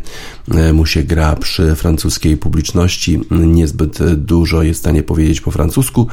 mu 0.72 0.87
się 0.87 1.02
gra 1.02 1.37
przy 1.37 1.74
francuskiej 1.74 2.37
publiczności. 2.37 3.20
Niezbyt 3.30 4.14
dużo 4.14 4.62
jest 4.62 4.80
w 4.80 4.82
stanie 4.82 5.02
powiedzieć 5.02 5.40
po 5.40 5.50
francusku, 5.50 6.06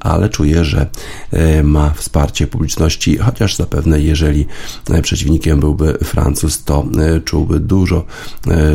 ale 0.00 0.28
czuję, 0.28 0.64
że 0.64 0.86
e, 1.30 1.62
ma 1.62 1.90
wsparcie 1.90 2.46
publiczności, 2.46 3.16
chociaż 3.16 3.56
zapewne 3.56 4.00
jeżeli 4.00 4.46
e, 4.90 5.02
przeciwnikiem 5.02 5.60
byłby 5.60 5.98
Francuz, 6.04 6.64
to 6.64 6.86
czułby 7.24 7.60
dużo, 7.60 8.04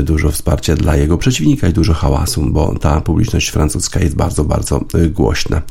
dużo 0.04 0.32
wsparcia 0.32 0.76
dla 0.76 0.95
jego 0.95 1.17
przeciwnika 1.17 1.67
i 1.67 1.73
dużo 1.73 1.93
hałasu, 1.93 2.45
bo 2.50 2.80
ta 2.80 3.02
publiczność 3.02 3.50
francuska 3.50 4.00
jest 4.00 4.15
bardzo, 4.15 4.43
bardzo 4.43 4.82
głośna. 5.12 5.62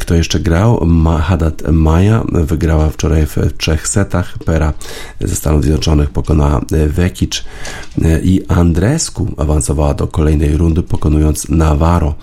Kto 0.00 0.14
jeszcze 0.14 0.40
grał? 0.40 0.86
Haddad 1.22 1.62
Maja 1.72 2.24
wygrała 2.32 2.90
wczoraj 2.90 3.26
w 3.26 3.36
trzech 3.58 3.88
setach. 3.88 4.38
Pera 4.38 4.72
ze 5.20 5.36
Stanów 5.36 5.62
Zjednoczonych 5.62 6.10
pokonała 6.10 6.60
Vekic 6.88 7.44
i 8.22 8.33
Andresku 8.48 9.28
awansowała 9.36 9.94
do 9.94 10.06
kolejnej 10.06 10.56
rundy, 10.56 10.82
pokonując 10.82 11.48
Navarro. 11.48 12.14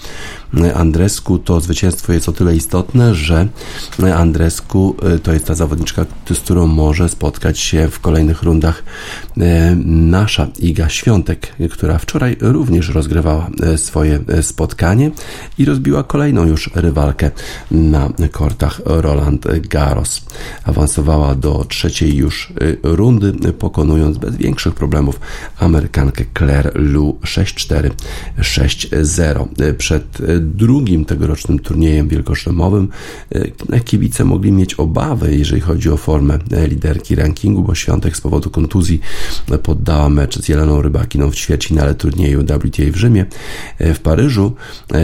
Andresku 0.74 1.40
to 1.40 1.62
zwycięstwo 1.62 2.14
jest 2.14 2.30
o 2.30 2.32
tyle 2.32 2.56
istotne, 2.56 3.16
że 3.16 3.48
Andresku 4.16 4.96
e, 5.04 5.20
to 5.20 5.34
jest 5.34 5.46
ta 5.46 5.56
zawodniczka, 5.56 6.06
z 6.34 6.40
którą 6.40 6.68
może 6.68 7.10
spotkać 7.10 7.60
się 7.60 7.88
w 7.88 8.00
kolejnych 8.00 8.44
rundach 8.44 8.84
e, 9.38 9.76
nasza 9.86 10.48
Iga 10.60 10.90
Świątek, 10.90 11.56
która 11.72 11.98
wczoraj 11.98 12.38
również 12.42 12.90
rozgrywała 12.90 13.50
e, 13.64 13.78
swoje 13.78 14.20
spotkanie 14.42 15.12
i 15.58 15.66
rozbiła 15.66 16.04
kolejną 16.04 16.46
już 16.46 16.70
rywalkę 16.76 17.32
na 17.72 18.10
kortach 18.32 18.82
Roland 18.86 19.48
Garros. 19.70 20.22
Awansowała 20.64 21.36
do 21.36 21.66
trzeciej 21.70 22.16
już 22.16 22.54
rundy, 22.84 23.54
pokonując 23.54 24.18
bez 24.18 24.36
większych 24.36 24.74
problemów 24.74 25.20
Amerykankę 25.60 26.24
Claire 26.38 26.72
Lu 26.76 27.20
6-4, 27.24 27.90
6-0. 28.40 29.48
Przed 29.78 30.22
drugim 30.42 31.06
tegorocznym 31.06 31.60
turniejem 31.60 32.08
wielkoszlemowym 32.08 32.88
e, 33.70 33.80
kibice 33.80 34.26
mogli 34.26 34.52
mieć 34.52 34.74
obawy, 34.74 35.36
jeżeli 35.36 35.62
chodzi 35.62 35.90
o 35.90 35.98
formę 35.98 36.40
e, 36.52 36.68
liderki 36.68 37.16
rankingu, 37.16 37.64
bo 37.64 37.76
Świątek 37.76 38.18
z 38.18 38.22
powodu 38.22 38.50
kontuzji 38.50 39.02
poddała 39.64 40.10
mecz 40.10 40.40
z 40.40 40.50
Jeleną 40.50 40.82
Rybakiną 40.82 41.32
w 41.32 41.36
ćwierćfinale 41.36 41.96
turnieju 41.96 42.42
WTA 42.44 42.92
w 42.92 42.96
Rzymie. 42.96 43.26
E, 43.78 43.94
w 43.94 44.00
Paryżu 44.00 44.52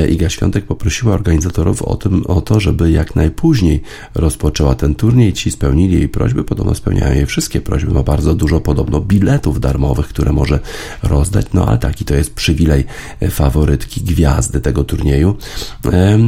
Iga 0.09 0.29
Świątek 0.29 0.65
poprosiła 0.65 1.13
organizatorów 1.13 1.81
o, 1.81 1.95
tym, 1.95 2.25
o 2.25 2.41
to, 2.41 2.59
żeby 2.59 2.91
jak 2.91 3.15
najpóźniej 3.15 3.81
rozpoczęła 4.15 4.75
ten 4.75 4.95
turniej. 4.95 5.33
Ci 5.33 5.51
spełnili 5.51 5.93
jej 5.93 6.09
prośby, 6.09 6.43
podobno 6.43 6.75
spełniają 6.75 7.15
jej 7.15 7.25
wszystkie 7.25 7.61
prośby. 7.61 7.93
Ma 7.93 8.03
bardzo 8.03 8.35
dużo 8.35 8.59
podobno 8.59 9.01
biletów 9.01 9.59
darmowych, 9.59 10.07
które 10.07 10.33
może 10.33 10.59
rozdać, 11.03 11.45
no 11.53 11.67
ale 11.67 11.77
taki 11.77 12.05
to 12.05 12.15
jest 12.15 12.33
przywilej 12.33 12.85
faworytki 13.29 14.01
gwiazdy 14.01 14.61
tego 14.61 14.83
turnieju 14.83 15.26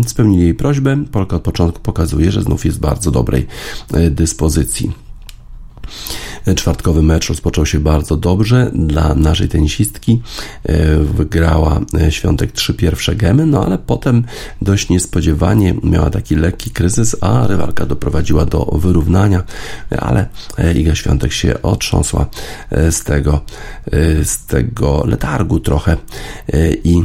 spełnili 0.07 0.43
jej 0.43 0.53
prośbę. 0.53 1.03
Polka 1.11 1.35
od 1.35 1.41
początku 1.41 1.79
pokazuje, 1.79 2.31
że 2.31 2.41
znów 2.41 2.65
jest 2.65 2.77
w 2.77 2.81
bardzo 2.81 3.11
dobrej 3.11 3.47
e, 3.93 4.09
dyspozycji. 4.09 4.91
Czwartkowy 6.55 7.01
mecz 7.01 7.29
rozpoczął 7.29 7.65
się 7.65 7.79
bardzo 7.79 8.17
dobrze 8.17 8.71
dla 8.73 9.15
naszej 9.15 9.47
tenisistki. 9.47 10.21
E, 10.63 10.97
wygrała 10.97 11.79
e, 12.01 12.11
Świątek 12.11 12.51
trzy 12.51 12.73
pierwsze 12.73 13.15
gemy, 13.15 13.45
no 13.45 13.65
ale 13.65 13.77
potem 13.77 14.23
dość 14.61 14.89
niespodziewanie 14.89 15.75
miała 15.83 16.09
taki 16.09 16.35
lekki 16.35 16.71
kryzys, 16.71 17.15
a 17.21 17.47
rywalka 17.47 17.85
doprowadziła 17.85 18.45
do 18.45 18.65
wyrównania, 18.65 19.43
ale 19.97 20.27
e, 20.57 20.73
Iga 20.73 20.95
Świątek 20.95 21.33
się 21.33 21.61
otrząsła 21.61 22.25
z 22.91 23.03
tego, 23.03 23.41
z 24.23 24.45
tego 24.45 25.03
letargu 25.07 25.59
trochę 25.59 25.97
i 26.83 27.03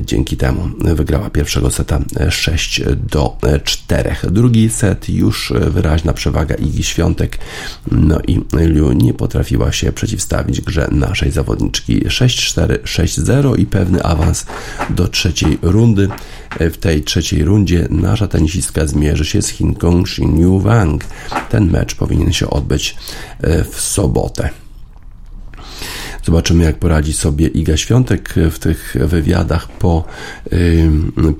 dzięki 0.00 0.36
temu 0.36 0.68
wygrała 0.78 1.30
pierwszego 1.30 1.70
seta 1.70 1.98
6 2.30 2.82
do 3.10 3.36
4. 3.64 4.16
Drugi 4.30 4.70
set 4.70 5.08
już 5.08 5.52
wyraźna 5.70 6.12
przewaga 6.12 6.54
Igi 6.54 6.82
Świątek, 6.82 7.38
no 7.92 8.18
i 8.26 8.40
Nie 8.94 9.14
potrafiła 9.14 9.72
się 9.72 9.92
przeciwstawić 9.92 10.60
grze 10.60 10.88
naszej 10.90 11.30
zawodniczki 11.30 12.00
6-4, 12.00 12.78
6-0 12.78 13.58
i 13.58 13.66
pewny 13.66 14.02
awans 14.02 14.46
do 14.90 15.08
trzeciej 15.08 15.58
rundy. 15.62 16.08
W 16.60 16.76
tej 16.76 17.02
trzeciej 17.02 17.44
rundzie 17.44 17.86
nasza 17.90 18.28
tenisistka 18.28 18.86
zmierzy 18.86 19.24
się 19.24 19.42
z 19.42 19.48
Chinką 19.48 20.02
Xin 20.04 20.60
Wang. 20.60 21.04
Ten 21.50 21.70
mecz 21.70 21.94
powinien 21.94 22.32
się 22.32 22.50
odbyć 22.50 22.96
e, 23.40 23.64
w 23.64 23.80
sobotę. 23.80 24.50
Zobaczymy, 26.28 26.64
jak 26.64 26.78
poradzi 26.78 27.12
sobie 27.12 27.46
Iga 27.46 27.76
Świątek 27.76 28.34
w 28.50 28.58
tych 28.58 28.96
wywiadach 29.00 29.68
po, 29.68 30.04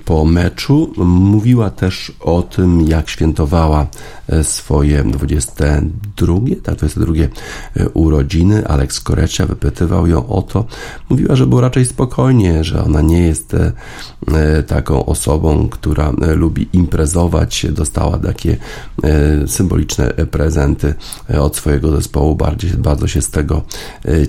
po 0.04 0.24
meczu. 0.24 0.92
Mówiła 0.96 1.70
też 1.70 2.12
o 2.20 2.42
tym, 2.42 2.88
jak 2.88 3.08
świętowała 3.08 3.86
e, 4.28 4.44
swoje 4.44 5.04
22, 5.04 6.34
tak, 6.62 6.74
22 6.76 7.12
e, 7.14 7.88
urodziny. 7.88 8.68
Aleks 8.68 9.00
Korecia 9.00 9.46
wypytywał 9.46 10.06
ją 10.06 10.28
o 10.28 10.42
to. 10.42 10.64
Mówiła, 11.08 11.36
że 11.36 11.46
było 11.46 11.60
raczej 11.60 11.86
spokojnie, 11.86 12.64
że 12.64 12.84
ona 12.84 13.00
nie 13.00 13.20
jest 13.20 13.54
e, 13.54 13.72
taką 14.62 15.06
osobą, 15.06 15.68
która 15.68 16.12
lubi 16.36 16.68
imprezować. 16.72 17.66
Dostała 17.70 18.18
takie 18.18 18.56
symboliczne 19.46 20.08
prezenty 20.08 20.94
od 21.40 21.56
swojego 21.56 21.92
zespołu. 21.92 22.36
Bardziej, 22.36 22.70
bardzo 22.70 23.08
się 23.08 23.22
z 23.22 23.30
tego 23.30 23.62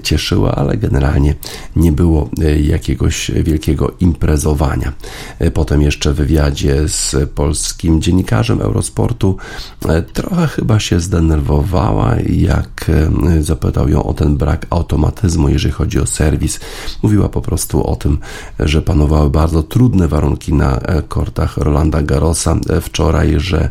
cieszyła 0.03 0.48
ale 0.55 0.77
generalnie 0.77 1.35
nie 1.75 1.91
było 1.91 2.29
e, 2.41 2.59
jakiegoś 2.59 3.31
wielkiego 3.31 3.91
imprezowania. 3.99 4.93
E, 5.39 5.51
potem 5.51 5.81
jeszcze 5.81 6.13
w 6.13 6.15
wywiadzie 6.15 6.87
z 6.87 7.15
polskim 7.35 8.01
dziennikarzem 8.01 8.61
Eurosportu 8.61 9.37
e, 9.87 10.01
trochę 10.01 10.47
chyba 10.47 10.79
się 10.79 10.99
zdenerwowała, 10.99 12.15
jak 12.29 12.91
zapytał 13.39 13.89
ją 13.89 14.03
o 14.03 14.13
ten 14.13 14.37
brak 14.37 14.65
automatyzmu, 14.69 15.49
jeżeli 15.49 15.73
chodzi 15.73 15.99
o 15.99 16.05
serwis. 16.05 16.59
Mówiła 17.03 17.29
po 17.29 17.41
prostu 17.41 17.83
o 17.83 17.95
tym, 17.95 18.17
że 18.59 18.81
panowały 18.81 19.29
bardzo 19.29 19.63
trudne 19.63 20.07
warunki 20.07 20.53
na 20.53 20.79
kortach 21.07 21.57
Rolanda 21.57 22.01
Garrosa 22.01 22.55
wczoraj, 22.81 23.35
że 23.37 23.69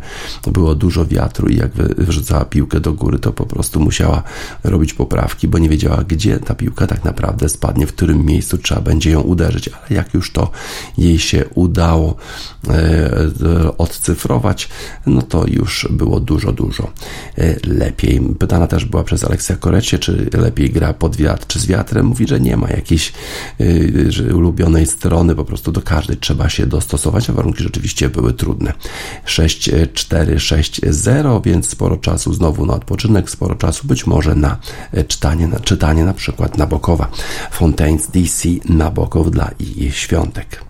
było 0.52 0.74
dużo 0.74 1.06
wiatru 1.06 1.48
i 1.48 1.56
jak 1.56 1.72
wyrzucała 1.72 2.44
piłkę 2.44 2.80
do 2.80 2.92
góry, 2.92 3.18
to 3.18 3.32
po 3.32 3.46
prostu 3.46 3.80
musiała 3.80 4.22
robić 4.64 4.94
poprawki, 4.94 5.48
bo 5.48 5.58
nie 5.58 5.68
wiedziała, 5.68 6.04
gdzie 6.08 6.38
ta 6.38 6.54
piłka 6.54 6.67
piłka 6.68 6.86
tak 6.86 7.04
naprawdę 7.04 7.48
spadnie, 7.48 7.86
w 7.86 7.92
którym 7.92 8.26
miejscu 8.26 8.58
trzeba 8.58 8.80
będzie 8.80 9.10
ją 9.10 9.20
uderzyć, 9.20 9.68
ale 9.68 9.96
jak 9.96 10.14
już 10.14 10.32
to 10.32 10.50
jej 10.98 11.18
się 11.18 11.44
udało 11.54 12.16
e, 12.68 13.78
odcyfrować, 13.78 14.68
no 15.06 15.22
to 15.22 15.46
już 15.46 15.88
było 15.90 16.20
dużo, 16.20 16.52
dużo 16.52 16.90
e, 17.38 17.56
lepiej. 17.66 18.20
Pytana 18.38 18.66
też 18.66 18.84
była 18.84 19.04
przez 19.04 19.24
Aleksja 19.24 19.56
Korecie, 19.56 19.98
czy 19.98 20.30
lepiej 20.32 20.70
gra 20.70 20.92
pod 20.92 21.16
wiatr, 21.16 21.46
czy 21.46 21.58
z 21.58 21.66
wiatrem. 21.66 22.06
Mówi, 22.06 22.28
że 22.28 22.40
nie 22.40 22.56
ma 22.56 22.68
jakiejś 22.70 23.12
e, 24.28 24.34
ulubionej 24.34 24.86
strony, 24.86 25.34
po 25.34 25.44
prostu 25.44 25.72
do 25.72 25.82
każdej 25.82 26.16
trzeba 26.16 26.48
się 26.48 26.66
dostosować, 26.66 27.30
a 27.30 27.32
warunki 27.32 27.62
rzeczywiście 27.62 28.08
były 28.08 28.32
trudne. 28.32 28.72
6-4, 29.26 30.34
6-0, 30.34 31.44
więc 31.44 31.68
sporo 31.68 31.96
czasu 31.96 32.34
znowu 32.34 32.66
na 32.66 32.74
odpoczynek, 32.74 33.30
sporo 33.30 33.54
czasu 33.54 33.86
być 33.86 34.06
może 34.06 34.34
na 34.34 34.56
czytanie, 35.08 35.48
na 35.48 35.60
czytanie 35.60 36.04
na 36.04 36.14
przykład 36.14 36.47
Nabokowa. 36.56 37.08
Fontaines 37.50 38.06
DC 38.06 38.44
Nabokow 38.68 39.30
dla 39.30 39.50
ich 39.58 39.96
świątek. 39.96 40.64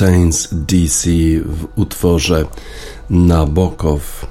Fontaines 0.00 0.48
DC 0.52 1.10
w 1.44 1.66
utworze 1.76 2.44
Nabokow. 3.10 4.26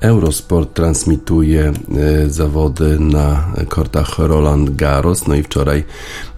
Eurosport 0.00 0.74
transmituje 0.74 1.72
e, 1.72 2.30
zawody 2.30 2.98
na 3.00 3.52
kortach 3.68 4.18
Roland 4.18 4.76
Garros. 4.76 5.26
No 5.26 5.34
i 5.34 5.42
wczoraj 5.42 5.84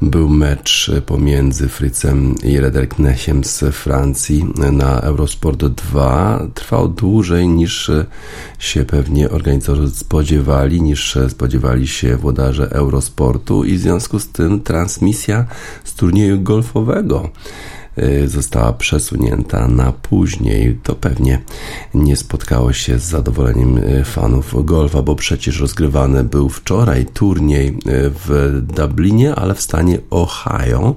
był 0.02 0.28
mecz 0.28 0.90
pomiędzy 1.06 1.68
Fritzem 1.68 2.34
i 2.42 2.60
Rederknesiem 2.60 3.44
z 3.44 3.58
Francji 3.58 4.46
na 4.72 5.00
Eurosport 5.00 5.64
2. 5.64 6.46
Trwał 6.54 6.88
dłużej 6.88 7.48
niż 7.48 7.90
się 8.58 8.84
pewnie 8.84 9.30
organizatorzy 9.30 9.90
spodziewali, 9.90 10.82
niż 10.82 11.18
spodziewali 11.28 11.88
się 11.88 12.16
włodarze 12.16 12.70
Eurosportu 12.70 13.64
i 13.64 13.76
w 13.76 13.80
związku 13.80 14.18
z 14.18 14.28
tym 14.28 14.60
transmisja 14.60 15.46
z 15.84 15.94
turnieju 15.94 16.42
golfowego 16.42 17.30
została 18.26 18.72
przesunięta 18.72 19.68
na 19.68 19.92
później, 19.92 20.78
to 20.82 20.94
pewnie 20.94 21.42
nie 21.94 22.16
spotkało 22.16 22.72
się 22.72 22.98
z 22.98 23.02
zadowoleniem 23.02 23.78
y, 23.78 24.04
fanów 24.04 24.64
golfa, 24.64 25.02
bo 25.02 25.16
przecież 25.16 25.60
rozgrywany 25.60 26.24
był 26.24 26.48
wczoraj 26.48 27.06
turniej 27.06 27.68
y, 27.68 27.74
w 28.26 28.60
Dublinie, 28.76 29.34
ale 29.34 29.54
w 29.54 29.60
stanie 29.60 29.98
Ohio 30.10 30.94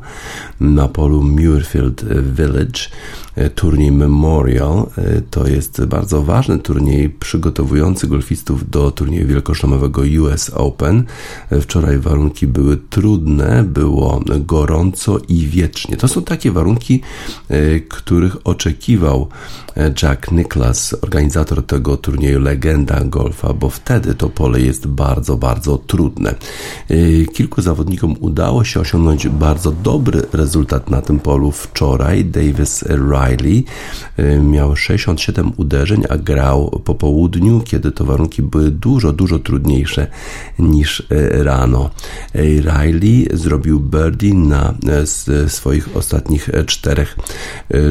na 0.59 0.87
polu 0.87 1.23
Muirfield 1.23 2.05
Village 2.35 2.79
turniej 3.55 3.91
Memorial. 3.91 4.89
To 5.31 5.47
jest 5.47 5.85
bardzo 5.85 6.23
ważny 6.23 6.59
turniej 6.59 7.09
przygotowujący 7.09 8.07
golfistów 8.07 8.69
do 8.69 8.91
turnieju 8.91 9.27
wielkoszlemowego 9.27 10.01
US 10.21 10.49
Open. 10.49 11.03
Wczoraj 11.61 11.99
warunki 11.99 12.47
były 12.47 12.77
trudne, 12.77 13.63
było 13.63 14.21
gorąco 14.39 15.17
i 15.29 15.47
wiecznie. 15.47 15.97
To 15.97 16.07
są 16.07 16.23
takie 16.23 16.51
warunki, 16.51 16.86
których 17.89 18.47
oczekiwał 18.47 19.27
Jack 20.03 20.31
Nicklaus, 20.31 20.93
organizator 21.01 21.65
tego 21.65 21.97
turnieju, 21.97 22.39
legenda 22.39 23.01
golfa, 23.03 23.53
bo 23.53 23.69
wtedy 23.69 24.15
to 24.15 24.29
pole 24.29 24.61
jest 24.61 24.87
bardzo, 24.87 25.37
bardzo 25.37 25.77
trudne. 25.77 26.35
Kilku 27.33 27.61
zawodnikom 27.61 28.15
udało 28.19 28.63
się 28.63 28.79
osiągnąć 28.79 29.27
bardzo 29.27 29.71
dobry 29.71 30.21
rezultat 30.33 30.89
na 30.89 31.01
tym 31.01 31.19
polu 31.19 31.51
wczoraj. 31.51 32.25
Davis 32.25 32.83
Riley 32.83 33.65
miał 34.43 34.75
67 34.75 35.51
uderzeń, 35.57 36.03
a 36.09 36.17
grał 36.17 36.81
po 36.85 36.95
południu, 36.95 37.61
kiedy 37.65 37.91
to 37.91 38.05
warunki 38.05 38.41
były 38.41 38.71
dużo, 38.71 39.13
dużo 39.13 39.39
trudniejsze 39.39 40.07
niż 40.59 41.07
rano. 41.31 41.89
Riley 42.35 43.27
zrobił 43.33 43.79
birdie 43.79 44.33
na 44.33 44.73
swoich 45.47 45.97
ostatnich 45.97 46.49
czterech 46.77 47.17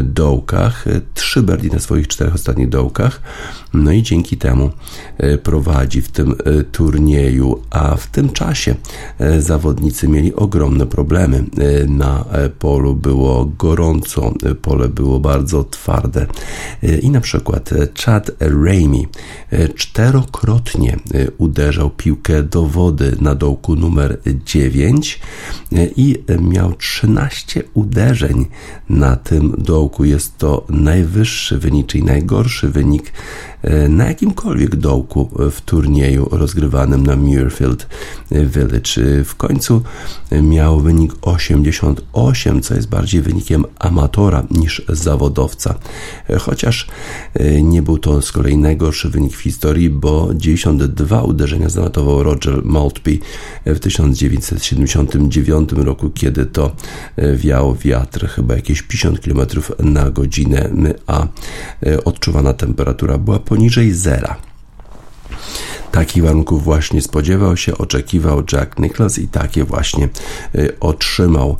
dołkach, 0.03 0.84
trzy 1.14 1.43
birdie 1.43 1.70
na 1.72 1.78
swoich 1.78 2.09
czterech 2.09 2.34
ostatnich 2.34 2.68
dołkach, 2.68 3.20
no 3.74 3.93
i 3.93 4.03
dzięki 4.03 4.37
temu 4.37 4.70
prowadzi 5.43 6.03
w 6.03 6.11
tym 6.11 6.34
turnieju, 6.72 7.62
a 7.70 7.97
w 7.97 8.07
tym 8.07 8.30
czasie 8.32 8.74
zawodnicy 9.39 10.09
mieli 10.09 10.34
ogromne 10.34 10.87
problemy. 10.87 11.45
Na 11.89 12.24
polu 12.59 12.95
było 12.95 13.45
gorąco, 13.59 14.32
pole 14.62 14.89
było 14.89 15.20
bardzo 15.20 15.64
twarde. 15.64 16.26
E, 16.82 16.99
I 16.99 17.11
na 17.11 17.20
przykład 17.20 17.72
e, 17.72 17.89
Chad 18.05 18.30
e, 19.51 19.68
czterokrotnie 19.68 20.97
uderzał 21.39 21.91
piłkę 21.91 22.43
do 22.43 22.62
wody 22.62 23.16
na 23.20 23.34
dołku 23.34 23.76
numer 23.76 24.18
9 24.45 25.20
i 25.97 26.24
miał 26.41 26.72
13 26.74 27.62
uderzeń 27.74 28.47
na 28.88 29.16
tym 29.16 29.54
dołku. 29.58 30.04
Jest 30.04 30.38
to 30.38 30.64
najwyższy 30.68 31.58
wynik, 31.58 31.86
czyli 31.86 32.04
najgorszy 32.04 32.68
wynik 32.68 33.12
na 33.88 34.04
jakimkolwiek 34.04 34.76
dołku 34.76 35.30
w 35.50 35.60
turnieju 35.60 36.28
rozgrywanym 36.30 37.06
na 37.06 37.16
Muirfield 37.16 37.86
Village. 38.30 39.24
W 39.24 39.34
końcu 39.36 39.82
miał 40.42 40.80
wynik 40.80 41.12
88, 41.22 42.62
co 42.62 42.74
jest 42.74 42.88
bardziej 42.88 43.22
wynikiem 43.22 43.64
amatora 43.78 44.46
niż 44.50 44.82
zawodowca. 44.88 45.74
Chociaż 46.38 46.86
nie 47.62 47.82
był 47.82 47.98
to 47.98 48.22
z 48.22 48.32
kolei 48.32 48.56
najgorszy 48.56 49.08
wynik 49.08 49.36
w 49.36 49.40
historii, 49.40 49.90
bo 49.90 50.28
92 50.34 51.22
uderzenia 51.22 51.68
zanotował 51.68 52.22
Roger 52.22 52.64
Maltby 52.64 53.18
w 53.66 53.78
1979 53.78 55.72
roku, 55.72 56.10
kiedy 56.10 56.46
to 56.46 56.76
wiał 57.36 57.74
wiatr 57.74 58.28
chyba 58.28 58.56
jakieś 58.68 58.82
50 58.82 59.20
km 59.20 59.46
na 59.78 60.10
godzinę, 60.10 60.70
a 61.06 61.26
odczuwana 62.04 62.52
temperatura 62.52 63.18
była 63.18 63.38
poniżej 63.38 63.92
zera. 63.92 64.36
Takich 65.97 66.22
warunków 66.22 66.64
właśnie 66.64 67.03
spodziewał 67.03 67.57
się, 67.57 67.78
oczekiwał 67.78 68.42
Jack 68.53 68.78
Nicklaus 68.78 69.18
i 69.18 69.28
takie 69.28 69.64
właśnie 69.64 70.09
y, 70.55 70.76
otrzymał. 70.80 71.57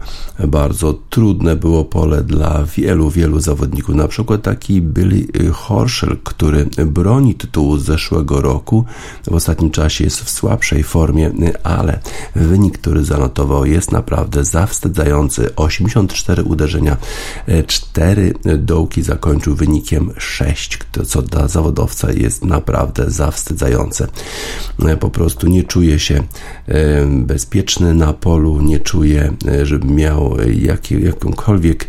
Bardzo 0.49 0.93
trudne 1.11 1.57
było 1.57 1.85
pole 1.85 2.23
dla 2.23 2.65
wielu, 2.77 3.11
wielu 3.11 3.41
zawodników. 3.41 3.95
Na 3.95 4.09
przykład 4.09 4.43
taki 4.43 4.83
Billy 4.83 5.27
Horschel, 5.53 6.17
który 6.25 6.67
broni 6.87 7.35
tytułu 7.35 7.79
z 7.79 7.85
zeszłego 7.85 8.41
roku. 8.41 8.85
W 9.31 9.35
ostatnim 9.35 9.71
czasie 9.71 10.05
jest 10.05 10.21
w 10.21 10.31
słabszej 10.31 10.83
formie, 10.83 11.33
ale 11.63 11.99
wynik, 12.35 12.79
który 12.79 13.05
zanotował 13.05 13.67
jest 13.67 13.93
naprawdę 13.93 14.45
zawstydzający. 14.45 15.57
84 15.57 16.43
uderzenia, 16.43 16.97
4 17.67 18.35
dołki 18.59 19.03
zakończył 19.03 19.55
wynikiem 19.55 20.13
6, 20.19 20.79
co 21.07 21.23
dla 21.23 21.49
zawodowca 21.49 22.13
jest 22.13 22.45
naprawdę 22.45 23.11
zawstydzające. 23.11 24.09
Po 25.01 25.11
prostu 25.11 25.47
nie 25.47 25.65
czuje 25.65 25.99
się 25.99 26.23
bezpieczny 27.07 27.95
na 27.95 28.13
polu, 28.13 28.63
nie 28.63 28.81
czuje, 28.81 29.33
żeby 29.63 29.87
miał 29.87 30.37
jak, 30.61 30.91
jakąkolwiek 30.91 31.89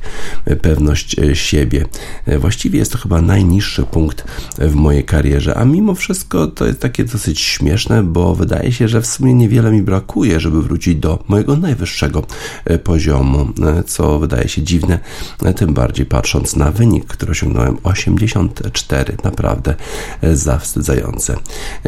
pewność 0.61 1.15
siebie. 1.33 1.85
Właściwie 2.39 2.79
jest 2.79 2.91
to 2.91 2.97
chyba 2.97 3.21
najniższy 3.21 3.83
punkt 3.83 4.23
w 4.57 4.75
mojej 4.75 5.03
karierze, 5.03 5.57
a 5.57 5.65
mimo 5.65 5.95
wszystko 5.95 6.47
to 6.47 6.65
jest 6.65 6.79
takie 6.79 7.03
dosyć 7.03 7.39
śmieszne, 7.39 8.03
bo 8.03 8.35
wydaje 8.35 8.71
się, 8.71 8.87
że 8.87 9.01
w 9.01 9.07
sumie 9.07 9.33
niewiele 9.33 9.71
mi 9.71 9.81
brakuje, 9.81 10.39
żeby 10.39 10.61
wrócić 10.61 10.95
do 10.95 11.23
mojego 11.27 11.55
najwyższego 11.55 12.23
poziomu, 12.83 13.47
co 13.87 14.19
wydaje 14.19 14.47
się 14.47 14.61
dziwne, 14.61 14.99
tym 15.55 15.73
bardziej 15.73 16.05
patrząc 16.05 16.55
na 16.55 16.71
wynik, 16.71 17.05
który 17.05 17.31
osiągnąłem 17.31 17.77
84, 17.83 19.17
naprawdę 19.23 19.75
zawstydzające. 20.33 21.35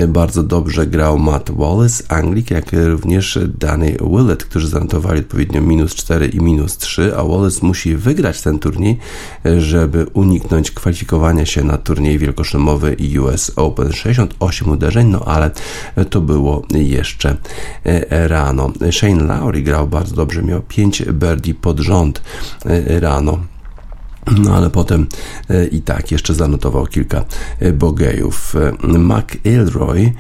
Bardzo 0.08 0.39
dobrze 0.44 0.88
grał 0.88 1.20
Matt 1.20 1.52
Wallace, 1.52 2.04
Anglik, 2.08 2.52
jak 2.52 2.66
również 2.74 3.40
Danny 3.60 3.98
Willett, 4.02 4.44
którzy 4.44 4.68
zanotowali 4.68 5.20
odpowiednio 5.20 5.62
minus 5.62 5.96
4 5.96 6.28
i 6.28 6.42
minus 6.42 6.78
3, 6.78 7.18
a 7.18 7.24
Wallace 7.24 7.66
musi 7.66 7.96
wygrać 7.96 8.42
ten 8.42 8.60
turniej, 8.60 8.98
żeby 9.58 10.06
uniknąć 10.14 10.72
kwalifikowania 10.72 11.46
się 11.46 11.64
na 11.64 11.78
turniej 11.78 12.18
wielkoszemowy 12.18 12.98
US 13.22 13.52
Open. 13.56 13.94
68 13.94 14.70
uderzeń, 14.70 15.08
no 15.08 15.26
ale 15.26 15.52
to 16.10 16.22
było 16.22 16.66
jeszcze 16.74 17.38
rano. 18.10 18.72
Shane 18.92 19.24
Lowry 19.24 19.62
grał 19.62 19.88
bardzo 19.88 20.16
dobrze, 20.16 20.44
miał 20.44 20.62
5 20.62 21.04
birdie 21.12 21.54
pod 21.54 21.80
rząd 21.80 22.22
rano. 23.00 23.38
No 24.38 24.56
ale 24.56 24.70
potem 24.70 25.08
e, 25.50 25.66
i 25.66 25.82
tak 25.82 26.12
jeszcze 26.12 26.34
zanotował 26.34 26.88
kilka 26.88 27.26
e, 27.60 27.74
bogejów. 27.74 28.56
E, 28.56 28.72
McIlroy, 28.98 30.12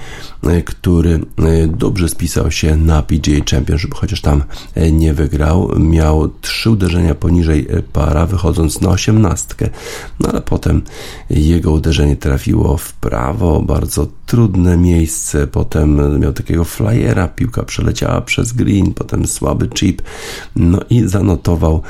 który 0.66 1.20
dobrze 1.68 2.10
spisał 2.10 2.52
się 2.52 2.78
na 2.78 3.02
PGA 3.02 3.39
Championship, 3.52 3.93
chociaż 3.93 4.22
tam 4.22 4.43
nie 4.91 5.14
wygrał, 5.14 5.72
miał 5.80 6.30
trzy 6.41 6.70
uderzenia 6.70 7.16
poniżej 7.16 7.68
para, 7.93 8.26
wychodząc 8.26 8.82
na 8.82 8.89
osiemnastkę. 8.89 9.70
No 10.20 10.30
ale 10.30 10.41
potem 10.41 10.82
jego 11.30 11.72
uderzenie 11.72 12.16
trafiło 12.16 12.78
w 12.78 12.93
prawo, 12.93 13.62
bardzo 13.62 14.08
trudne 14.26 14.78
miejsce. 14.78 15.47
Potem 15.47 16.20
miał 16.20 16.34
takiego 16.34 16.64
flyera, 16.64 17.28
piłka 17.28 17.64
przeleciała 17.64 18.22
przez 18.22 18.54
green, 18.54 18.93
potem 18.93 19.28
słaby 19.28 19.68
chip. 19.68 20.02
No 20.56 20.80
i 20.89 21.08
zanotował 21.08 21.82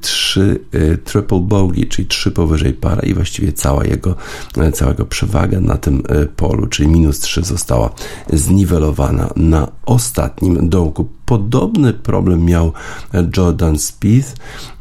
trzy 0.00 0.60
triple 1.04 1.33
bogey, 1.40 1.86
czyli 1.86 2.08
trzy 2.08 2.30
powyżej 2.30 2.72
para 2.72 3.02
i 3.02 3.14
właściwie 3.14 3.52
cała 3.52 3.84
jego, 3.84 4.14
e, 4.56 4.72
całego 4.72 5.06
przewaga 5.06 5.60
na 5.60 5.76
tym 5.76 6.02
e, 6.08 6.26
polu, 6.26 6.66
czyli 6.66 6.88
minus 6.88 7.20
3 7.20 7.42
została 7.42 7.90
zniwelowana 8.32 9.30
na 9.36 9.68
ostatnim 9.86 10.68
dołku. 10.68 11.08
Podobny 11.26 11.92
problem 11.92 12.44
miał 12.44 12.72
Jordan 13.36 13.78
Spieth, 13.78 14.34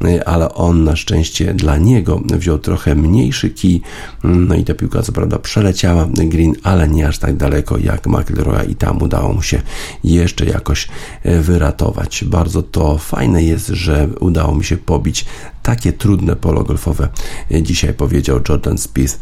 e, 0.05 0.27
ale 0.27 0.53
on 0.53 0.83
na 0.83 0.95
szczęście 0.95 1.53
dla 1.53 1.77
niego 1.77 2.21
wziął 2.25 2.59
trochę 2.59 2.95
mniejszy 2.95 3.49
kij, 3.49 3.81
no 4.23 4.55
i 4.55 4.63
ta 4.63 4.73
piłka 4.73 5.01
co 5.01 5.11
prawda 5.11 5.39
przeleciała 5.39 6.07
green, 6.13 6.55
ale 6.63 6.87
nie 6.87 7.07
aż 7.07 7.19
tak 7.19 7.37
daleko 7.37 7.77
jak 7.77 8.07
McIlroy 8.07 8.65
i 8.65 8.75
tam 8.75 9.01
udało 9.01 9.33
mu 9.33 9.41
się 9.41 9.61
jeszcze 10.03 10.45
jakoś 10.45 10.87
wyratować. 11.25 12.23
Bardzo 12.23 12.63
to 12.63 12.97
fajne 12.97 13.43
jest, 13.43 13.67
że 13.67 14.07
udało 14.19 14.55
mi 14.55 14.63
się 14.63 14.77
pobić 14.77 15.25
takie 15.63 15.93
trudne 15.93 16.35
polo 16.35 16.63
golfowe, 16.63 17.09
e, 17.51 17.63
dzisiaj 17.63 17.93
powiedział 17.93 18.39
Jordan 18.49 18.77
Spieth 18.77 19.19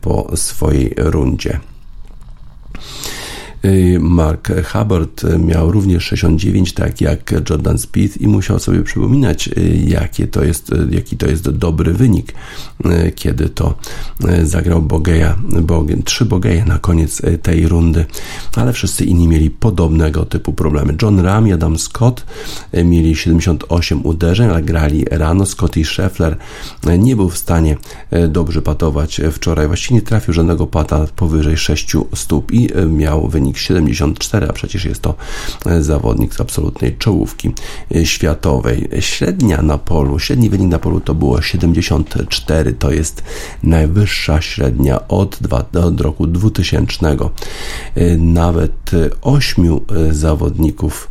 po 0.00 0.36
swojej 0.36 0.94
rundzie. 0.96 1.60
Y, 3.66 3.98
Mark 4.00 4.52
Hubbard 4.72 5.22
miał 5.38 5.72
również 5.72 6.04
69, 6.04 6.72
tak 6.72 7.00
jak 7.00 7.34
Jordan 7.50 7.78
Spieth 7.78 8.20
i 8.20 8.28
musiał 8.28 8.58
sobie 8.58 8.82
przypominać, 8.82 9.48
y, 9.48 9.84
jakie 9.86 10.26
to 10.26 10.44
jest, 10.44 10.72
y, 10.72 10.88
jaki 10.90 11.16
to 11.16 11.26
jest 11.26 11.50
dobry 11.50 11.92
wynik, 11.92 12.34
kiedy 13.14 13.48
to 13.48 13.74
zagrał 14.42 14.82
Bogeja, 14.82 15.36
Boge, 15.62 15.96
trzy 16.04 16.24
Bogeje 16.24 16.64
na 16.64 16.78
koniec 16.78 17.22
tej 17.42 17.68
rundy, 17.68 18.04
ale 18.56 18.72
wszyscy 18.72 19.04
inni 19.04 19.28
mieli 19.28 19.50
podobnego 19.50 20.24
typu 20.24 20.52
problemy. 20.52 20.94
John 21.02 21.20
Ram 21.20 21.48
i 21.48 21.52
Adam 21.52 21.78
Scott 21.78 22.26
mieli 22.84 23.16
78 23.16 24.06
uderzeń, 24.06 24.50
ale 24.50 24.62
grali 24.62 25.04
rano. 25.10 25.46
Scott 25.46 25.76
i 25.76 25.84
Scheffler 25.84 26.36
nie 26.98 27.16
był 27.16 27.28
w 27.28 27.38
stanie 27.38 27.76
dobrze 28.28 28.62
patować 28.62 29.20
wczoraj. 29.32 29.66
Właściwie 29.66 29.94
nie 29.94 30.02
trafił 30.02 30.34
żadnego 30.34 30.66
pata 30.66 31.06
powyżej 31.16 31.56
6 31.56 31.96
stóp 32.14 32.52
i 32.52 32.68
miał 32.86 33.28
wynik 33.28 33.55
74, 33.58 34.48
a 34.48 34.52
przecież 34.52 34.84
jest 34.84 35.02
to 35.02 35.14
e, 35.66 35.82
zawodnik 35.82 36.34
z 36.34 36.40
absolutnej 36.40 36.96
czołówki 36.96 37.52
e, 37.96 38.06
światowej. 38.06 38.88
Średnia 39.00 39.62
na 39.62 39.78
polu, 39.78 40.18
średni 40.18 40.50
wynik 40.50 40.70
na 40.70 40.78
polu 40.78 41.00
to 41.00 41.14
było 41.14 41.42
74, 41.42 42.72
to 42.72 42.90
jest 42.90 43.22
najwyższa 43.62 44.40
średnia 44.40 45.08
od, 45.08 45.38
od 45.76 46.00
roku 46.00 46.26
2000. 46.26 47.06
E, 47.06 48.16
nawet 48.16 48.90
ośmiu 49.22 49.80
zawodników 50.10 51.10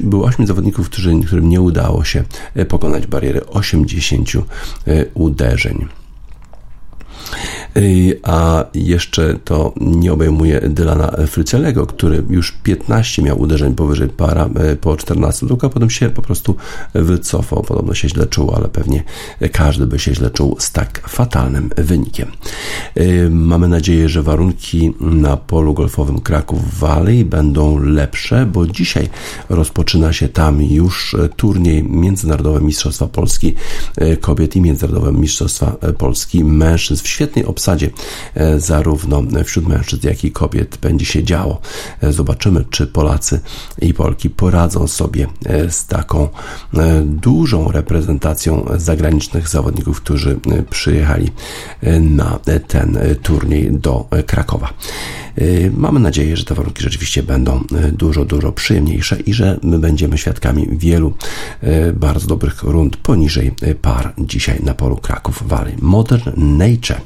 było 0.00 0.24
ośmiu 0.24 0.46
zawodników, 0.46 0.90
którzy, 0.90 1.20
którym 1.26 1.48
nie 1.48 1.60
udało 1.60 2.04
się 2.04 2.24
pokonać 2.68 3.06
bariery 3.06 3.46
80 3.46 4.30
uderzeń. 5.14 5.88
A 8.22 8.64
jeszcze 8.74 9.38
to 9.44 9.72
nie 9.80 10.12
obejmuje 10.12 10.60
Dylana 10.60 11.12
Frycelego, 11.26 11.86
który 11.86 12.22
już 12.30 12.52
15 12.52 13.22
miał 13.22 13.40
uderzeń 13.40 13.74
powyżej 13.74 14.08
para 14.08 14.48
e, 14.54 14.76
po 14.76 14.96
14 14.96 15.46
a 15.62 15.68
potem 15.68 15.90
się 15.90 16.10
po 16.10 16.22
prostu 16.22 16.56
wycofał. 16.94 17.62
Podobno 17.62 17.94
się 17.94 18.08
źle 18.08 18.26
czuł, 18.26 18.52
ale 18.54 18.68
pewnie 18.68 19.04
każdy 19.52 19.86
by 19.86 19.98
się 19.98 20.14
źle 20.14 20.30
czuł 20.30 20.56
z 20.58 20.72
tak 20.72 21.08
fatalnym 21.08 21.70
wynikiem. 21.76 22.28
E, 22.94 23.30
mamy 23.30 23.68
nadzieję, 23.68 24.08
że 24.08 24.22
warunki 24.22 24.94
na 25.00 25.36
polu 25.36 25.74
golfowym 25.74 26.20
Kraków 26.20 26.78
Valley 26.78 27.24
będą 27.24 27.78
lepsze, 27.78 28.46
bo 28.46 28.66
dzisiaj 28.66 29.08
rozpoczyna 29.48 30.12
się 30.12 30.28
tam 30.28 30.62
już 30.62 31.16
turniej 31.36 31.84
Międzynarodowe 31.84 32.60
Mistrzostwa 32.60 33.06
Polski 33.06 33.54
e, 33.96 34.16
Kobiet 34.16 34.56
i 34.56 34.60
Międzynarodowe 34.60 35.12
Mistrzostwa 35.12 35.76
Polski 35.98 36.44
Mężczyzn 36.44 37.04
w 37.04 37.08
świetnej 37.08 37.44
obsadzie 37.44 37.65
e, 37.72 38.60
zarówno 38.60 39.22
wśród 39.44 39.68
mężczyzn, 39.68 40.08
jak 40.08 40.24
i 40.24 40.32
kobiet 40.32 40.78
będzie 40.82 41.06
się 41.06 41.24
działo. 41.24 41.60
E, 42.00 42.12
zobaczymy, 42.12 42.64
czy 42.70 42.86
Polacy 42.86 43.40
i 43.80 43.94
Polki 43.94 44.30
poradzą 44.30 44.86
sobie 44.86 45.26
e, 45.46 45.70
z 45.70 45.86
taką 45.86 46.28
dużą 47.04 47.72
reprezentacją 47.72 48.66
zagranicznych 48.76 49.48
zawodników, 49.48 50.00
którzy 50.00 50.40
przyjechali 50.70 51.30
na 52.00 52.38
ten 52.68 52.98
turniej 53.22 53.72
do 53.72 54.08
Krakowa. 54.26 54.72
Mamy 55.76 56.00
nadzieję, 56.00 56.36
że 56.36 56.44
te 56.44 56.54
warunki 56.54 56.82
rzeczywiście 56.82 57.22
będą 57.22 57.64
dużo, 57.92 58.24
dużo 58.24 58.52
przyjemniejsze 58.52 59.20
i 59.20 59.34
że 59.34 59.58
my 59.62 59.78
będziemy 59.78 60.18
świadkami 60.18 60.66
wielu 60.70 61.14
bardzo 61.94 62.26
dobrych 62.26 62.62
rund 62.62 62.96
poniżej 62.96 63.54
par 63.82 64.14
dzisiaj 64.18 64.60
na 64.62 64.74
polu 64.74 64.96
Kraków 64.96 65.48
Valley. 65.48 65.74
Modern 65.80 66.56
Nature 66.56 67.00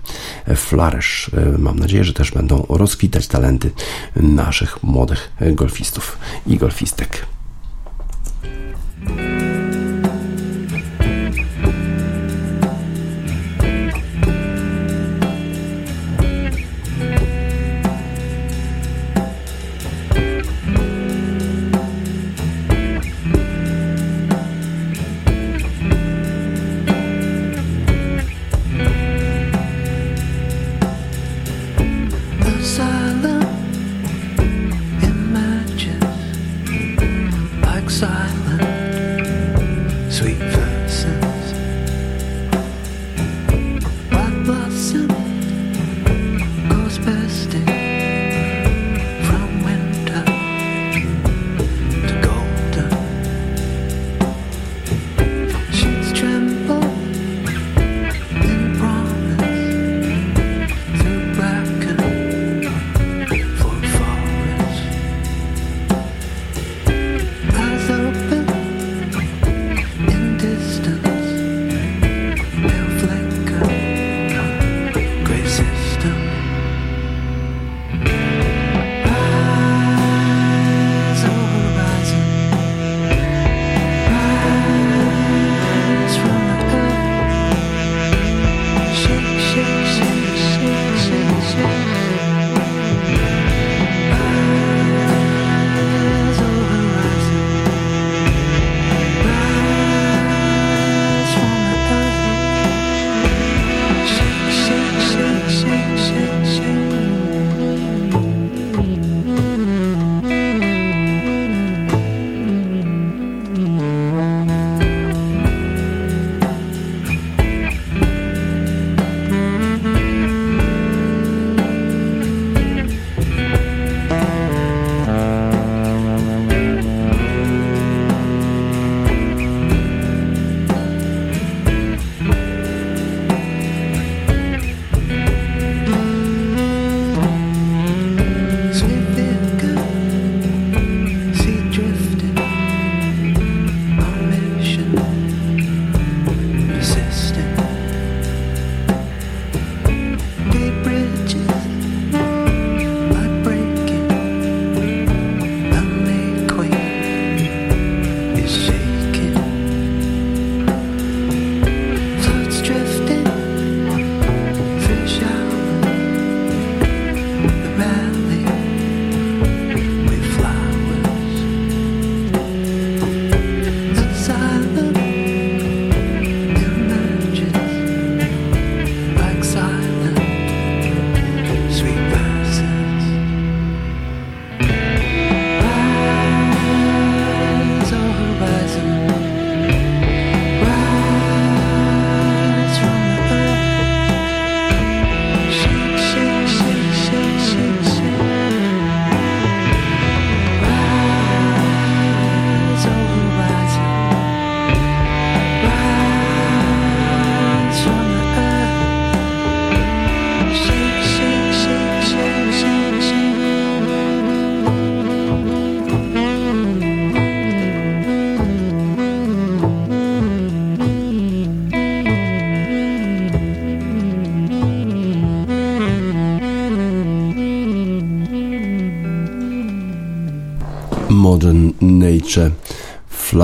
Flourish. 0.57 1.31
Mam 1.59 1.79
nadzieję, 1.79 2.05
że 2.05 2.13
też 2.13 2.31
będą 2.31 2.67
rozkwitać 2.69 3.27
talenty 3.27 3.71
naszych 4.17 4.83
młodych 4.83 5.33
golfistów 5.41 6.19
i 6.47 6.57
golfistek. 6.57 7.27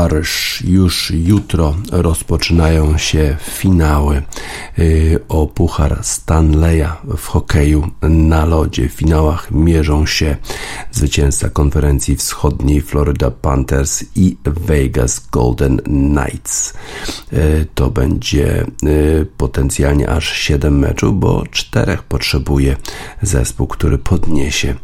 Flourish. 0.08 0.62
Już 0.64 1.10
jutro 1.10 1.74
rozpoczynają 1.92 2.98
się 2.98 3.36
finały 3.40 4.22
y, 4.78 5.20
o 5.28 5.46
Puchar 5.46 5.98
Stanleya 6.02 6.88
w 7.16 7.26
hokeju 7.26 7.90
na 8.02 8.44
lodzie. 8.44 8.88
W 8.88 8.92
finałach 8.92 9.50
mierzą 9.50 10.06
się 10.06 10.36
zwycięzca 10.92 11.48
konferencji 11.48 12.16
wschodniej 12.16 12.82
Florida 12.82 13.30
Panthers 13.30 14.04
i 14.14 14.36
Vegas 14.44 15.26
Golden 15.30 15.78
Knights. 15.78 16.74
Y, 17.32 17.66
to 17.74 17.90
będzie 17.90 18.66
y, 18.84 19.26
potencjalnie 19.36 20.08
aż 20.08 20.32
7 20.32 20.78
meczów, 20.78 21.20
bo 21.20 21.44
czterech 21.50 22.02
potrzebuje 22.02 22.76
zespół, 23.22 23.66
który 23.66 23.98
podniesie 23.98 24.74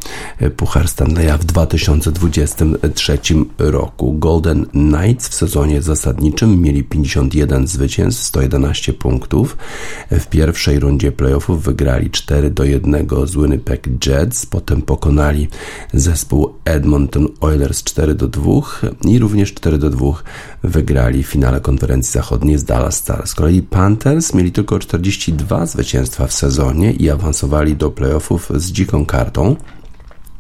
Puchar 0.56 0.88
Stanleya 0.88 1.38
w 1.38 1.44
2023 1.44 3.18
roku. 3.58 4.12
Golden 4.18 4.66
Knights 4.66 5.28
w 5.28 5.34
sezonie 5.34 5.82
zasadniczym 5.82 6.60
mieli 6.60 6.84
51 6.84 7.66
zwycięstw, 7.66 8.22
111 8.22 8.92
punktów. 8.92 9.56
W 10.10 10.26
pierwszej 10.26 10.80
rundzie 10.80 11.12
playoffów 11.12 11.62
wygrali 11.62 12.10
4 12.10 12.50
do 12.50 12.64
1 12.64 13.06
z 13.26 13.34
Winnipeg 13.34 13.88
Jets, 14.06 14.46
potem 14.46 14.82
pokonali 14.82 15.48
zespół 15.92 16.54
Edmonton 16.64 17.28
Oilers 17.40 17.82
4 17.82 18.14
do 18.14 18.28
2 18.28 18.50
i 19.04 19.18
również 19.18 19.54
4 19.54 19.78
do 19.78 19.90
2 19.90 20.12
wygrali 20.62 21.22
w 21.22 21.26
finale 21.26 21.60
konferencji 21.60 22.12
zachodniej 22.12 22.31
z 22.56 22.64
Dallas 22.64 22.96
Stars. 22.96 23.30
Z 23.30 23.34
kolei 23.34 23.62
Panthers 23.62 24.34
mieli 24.34 24.52
tylko 24.52 24.78
42 24.78 25.66
zwycięstwa 25.66 26.26
w 26.26 26.32
sezonie 26.32 26.92
i 26.92 27.10
awansowali 27.10 27.76
do 27.76 27.90
playoffów 27.90 28.50
z 28.54 28.72
dziką 28.72 29.06
kartą. 29.06 29.56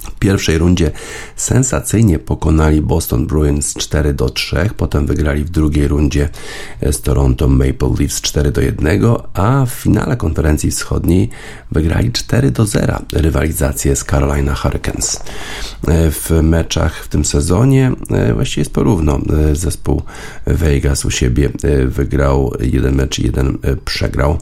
W 0.02 0.10
pierwszej 0.18 0.58
rundzie 0.58 0.90
sensacyjnie 1.36 2.18
pokonali 2.18 2.80
Boston 2.80 3.26
Bruins 3.26 3.74
4 3.74 4.14
do 4.14 4.30
3, 4.30 4.70
potem 4.76 5.06
wygrali 5.06 5.44
w 5.44 5.50
drugiej 5.50 5.88
rundzie 5.88 6.28
z 6.90 7.00
Toronto 7.00 7.48
Maple 7.48 7.94
Leafs 8.00 8.20
4 8.20 8.52
do 8.52 8.60
1, 8.60 9.02
a 9.34 9.66
w 9.66 9.70
finale 9.70 10.16
konferencji 10.16 10.70
wschodniej 10.70 11.30
wygrali 11.70 12.12
4 12.12 12.50
do 12.50 12.66
0 12.66 12.98
rywalizację 13.12 13.96
z 13.96 14.04
Carolina 14.04 14.54
Hurricanes. 14.54 15.20
W 16.10 16.40
meczach 16.42 17.04
w 17.04 17.08
tym 17.08 17.24
sezonie 17.24 17.92
e, 18.10 18.34
właściwie 18.34 18.60
jest 18.60 18.72
porówno. 18.72 19.20
E, 19.50 19.56
zespół 19.56 20.02
Vegas 20.46 21.04
u 21.04 21.10
siebie 21.10 21.50
e, 21.62 21.86
wygrał 21.86 22.54
jeden 22.60 22.94
mecz 22.94 23.18
jeden 23.18 23.58
przegrał. 23.84 24.38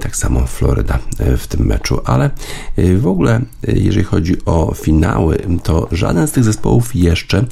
Tak 0.00 0.16
samo 0.16 0.46
Florida 0.46 0.98
w 1.38 1.46
tym 1.46 1.66
meczu, 1.66 2.00
ale 2.04 2.30
w 2.96 3.06
ogóle 3.06 3.40
jeżeli 3.68 4.04
chodzi 4.04 4.44
o 4.44 4.74
finały, 4.74 5.38
to 5.62 5.88
żaden 5.92 6.28
z 6.28 6.32
tych 6.32 6.44
zespołów 6.44 6.94
jeszcze 6.94 7.44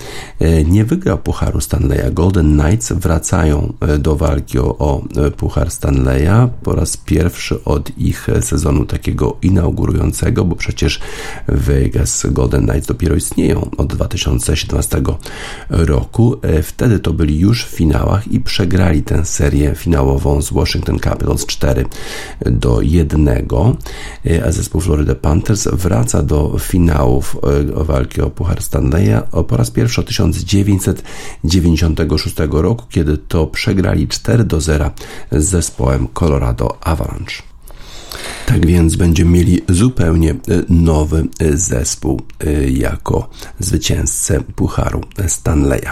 nie 0.64 0.84
wygrał 0.84 1.18
Pucharu 1.18 1.61
Stanleya. 1.61 2.12
Golden 2.12 2.59
Knights 2.59 2.92
wracają 2.92 3.72
do 3.98 4.16
walki 4.16 4.59
o, 4.59 4.78
o 4.78 5.02
Puchar 5.36 5.70
Stanleya 5.70 6.48
po 6.62 6.74
raz 6.74 6.96
pierwszy 6.96 7.64
od 7.64 7.98
ich 7.98 8.28
sezonu 8.40 8.84
takiego 8.84 9.36
inaugurującego, 9.42 10.44
bo 10.44 10.57
przecież 10.57 11.00
Vegas 11.48 12.26
Golden 12.30 12.66
Knights 12.66 12.86
dopiero 12.86 13.14
istnieją 13.16 13.70
od 13.76 13.94
2017 13.94 15.02
roku. 15.70 16.36
Wtedy 16.62 16.98
to 16.98 17.12
byli 17.12 17.38
już 17.38 17.64
w 17.64 17.68
finałach 17.68 18.28
i 18.28 18.40
przegrali 18.40 19.02
tę 19.02 19.24
serię 19.24 19.74
finałową 19.74 20.42
z 20.42 20.52
Washington 20.52 20.98
Capitals 20.98 21.46
4 21.46 21.84
do 22.47 22.80
1, 22.82 23.28
a 24.47 24.53
zespół 24.53 24.80
Florida 24.80 25.14
Panthers 25.14 25.68
wraca 25.72 26.22
do 26.22 26.59
finałów 26.59 27.36
e, 27.80 27.84
walki 27.84 28.20
o 28.20 28.30
Puchar 28.30 28.62
Stanleya 28.62 29.22
po 29.49 29.57
raz 29.57 29.70
pierwszy 29.70 30.01
od 30.01 30.07
1996 30.07 32.36
roku, 32.51 32.84
kiedy 32.90 33.18
to 33.18 33.47
przegrali 33.47 34.09
4 34.09 34.45
do 34.45 34.61
0 34.61 34.90
z 35.32 35.45
zespołem 35.45 36.09
Colorado 36.14 36.78
Avalanche. 36.80 37.53
Tak 38.47 38.66
więc 38.66 38.97
będziemy 38.97 39.30
mieli 39.30 39.62
zupełnie 39.68 40.30
e, 40.30 40.36
nowy 40.68 41.24
e, 41.40 41.57
zespół 41.57 42.22
e, 42.40 42.70
jako 42.70 43.30
zwycięzcę 43.59 44.40
Pucharu 44.57 45.01
Stanleya. 45.28 45.90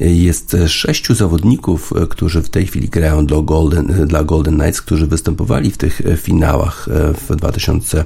Jest 0.00 0.56
sześciu 0.66 1.14
zawodników, 1.14 1.92
którzy 2.10 2.42
w 2.42 2.48
tej 2.48 2.66
chwili 2.66 2.88
grają 2.88 3.26
dla 3.26 3.42
Golden, 3.42 3.86
dla 4.06 4.24
Golden 4.24 4.54
Knights, 4.58 4.82
którzy 4.82 5.06
występowali 5.06 5.70
w 5.70 5.76
tych 5.76 6.02
finałach 6.16 6.88
w 7.28 7.36
2018 7.36 8.04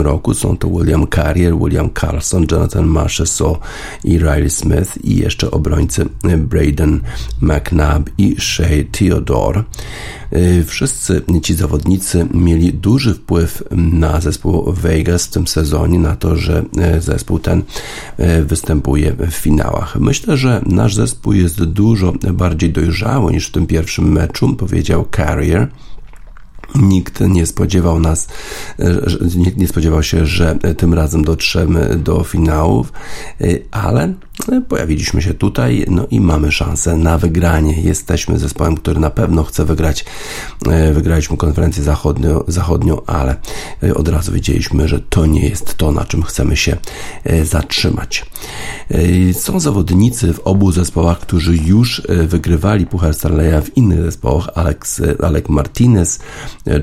roku. 0.00 0.34
Są 0.34 0.56
to 0.56 0.68
William 0.68 1.06
Carrier, 1.14 1.58
William 1.58 1.90
Carlson, 2.00 2.46
Jonathan 2.50 2.86
Marchessault 2.86 3.58
i 4.04 4.18
Riley 4.18 4.50
Smith 4.50 5.04
i 5.04 5.16
jeszcze 5.16 5.50
obrońcy 5.50 6.06
Braden 6.38 7.00
McNabb 7.40 8.10
i 8.18 8.36
Shea 8.38 8.84
Theodore. 8.92 9.64
Wszyscy 10.66 11.22
ci 11.42 11.54
zawodnicy 11.54 12.26
mieli 12.34 12.72
duży 12.72 13.14
wpływ 13.14 13.62
na 13.70 14.20
zespół 14.20 14.72
Vegas 14.72 15.26
w 15.26 15.30
tym 15.30 15.46
sezonie, 15.46 15.98
na 15.98 16.16
to, 16.16 16.36
że 16.36 16.64
e, 16.78 17.00
zespół 17.00 17.38
ten 17.38 17.62
e, 18.16 18.42
występuje 18.42 19.12
w 19.12 19.34
finałach. 19.34 19.96
Myślę, 20.00 20.36
że 20.36 20.62
nasz 20.66 20.94
zespół 20.94 21.32
jest 21.32 21.64
dużo 21.64 22.12
bardziej 22.32 22.72
dojrzały 22.72 23.32
niż 23.32 23.48
w 23.48 23.52
tym 23.52 23.66
pierwszym 23.66 24.12
meczu, 24.12 24.54
powiedział 24.54 25.06
Carrier. 25.16 25.68
Nikt 26.74 27.20
nie 27.20 27.46
spodziewał 27.46 28.00
nas, 28.00 28.28
e, 28.78 29.00
nikt 29.36 29.56
nie 29.56 29.68
spodziewał 29.68 30.02
się, 30.02 30.26
że 30.26 30.58
tym 30.76 30.94
razem 30.94 31.24
dotrzemy 31.24 31.96
do 31.96 32.24
finałów, 32.24 32.92
ale 33.70 34.14
Pojawiliśmy 34.68 35.22
się 35.22 35.34
tutaj, 35.34 35.84
no 35.88 36.06
i 36.10 36.20
mamy 36.20 36.52
szansę 36.52 36.96
na 36.96 37.18
wygranie. 37.18 37.80
Jesteśmy 37.80 38.38
zespołem, 38.38 38.76
który 38.76 39.00
na 39.00 39.10
pewno 39.10 39.44
chce 39.44 39.64
wygrać. 39.64 40.04
E, 40.66 40.92
wygraliśmy 40.92 41.36
konferencję 41.36 41.82
zachodnią, 41.82 42.44
zachodnią, 42.48 43.00
ale 43.06 43.36
e, 43.82 43.94
od 43.94 44.08
razu 44.08 44.32
wiedzieliśmy, 44.32 44.88
że 44.88 45.00
to 45.00 45.26
nie 45.26 45.48
jest 45.48 45.74
to, 45.74 45.92
na 45.92 46.04
czym 46.04 46.22
chcemy 46.22 46.56
się 46.56 46.76
e, 47.24 47.44
zatrzymać. 47.44 48.26
Są 49.32 49.60
zawodnicy 49.60 50.32
w 50.32 50.40
obu 50.40 50.72
zespołach, 50.72 51.18
którzy 51.18 51.56
już 51.56 52.02
wygrywali 52.08 52.86
Puchar 52.86 53.14
Starleya 53.14 53.62
w 53.62 53.76
innych 53.76 54.02
zespołach. 54.02 54.48
Alex, 54.54 55.02
Alec 55.22 55.48
Martinez, 55.48 56.18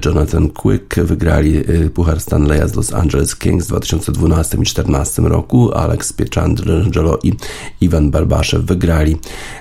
Jonathan 0.06 0.50
Quick 0.50 0.96
wygrali 0.96 1.64
Puchar 1.94 2.20
Stanleya 2.20 2.68
z 2.68 2.76
Los 2.76 2.94
Angeles 2.94 3.36
Kings 3.36 3.66
w 3.66 3.70
2012 3.70 4.58
i 4.58 4.58
2014 4.58 5.22
roku. 5.22 5.74
Alex 5.74 6.14
Pietrangelo 6.14 7.20
i 7.24 7.34
Iwan 7.82 8.12
Barbaszew 8.12 8.62
wygrali 8.62 9.18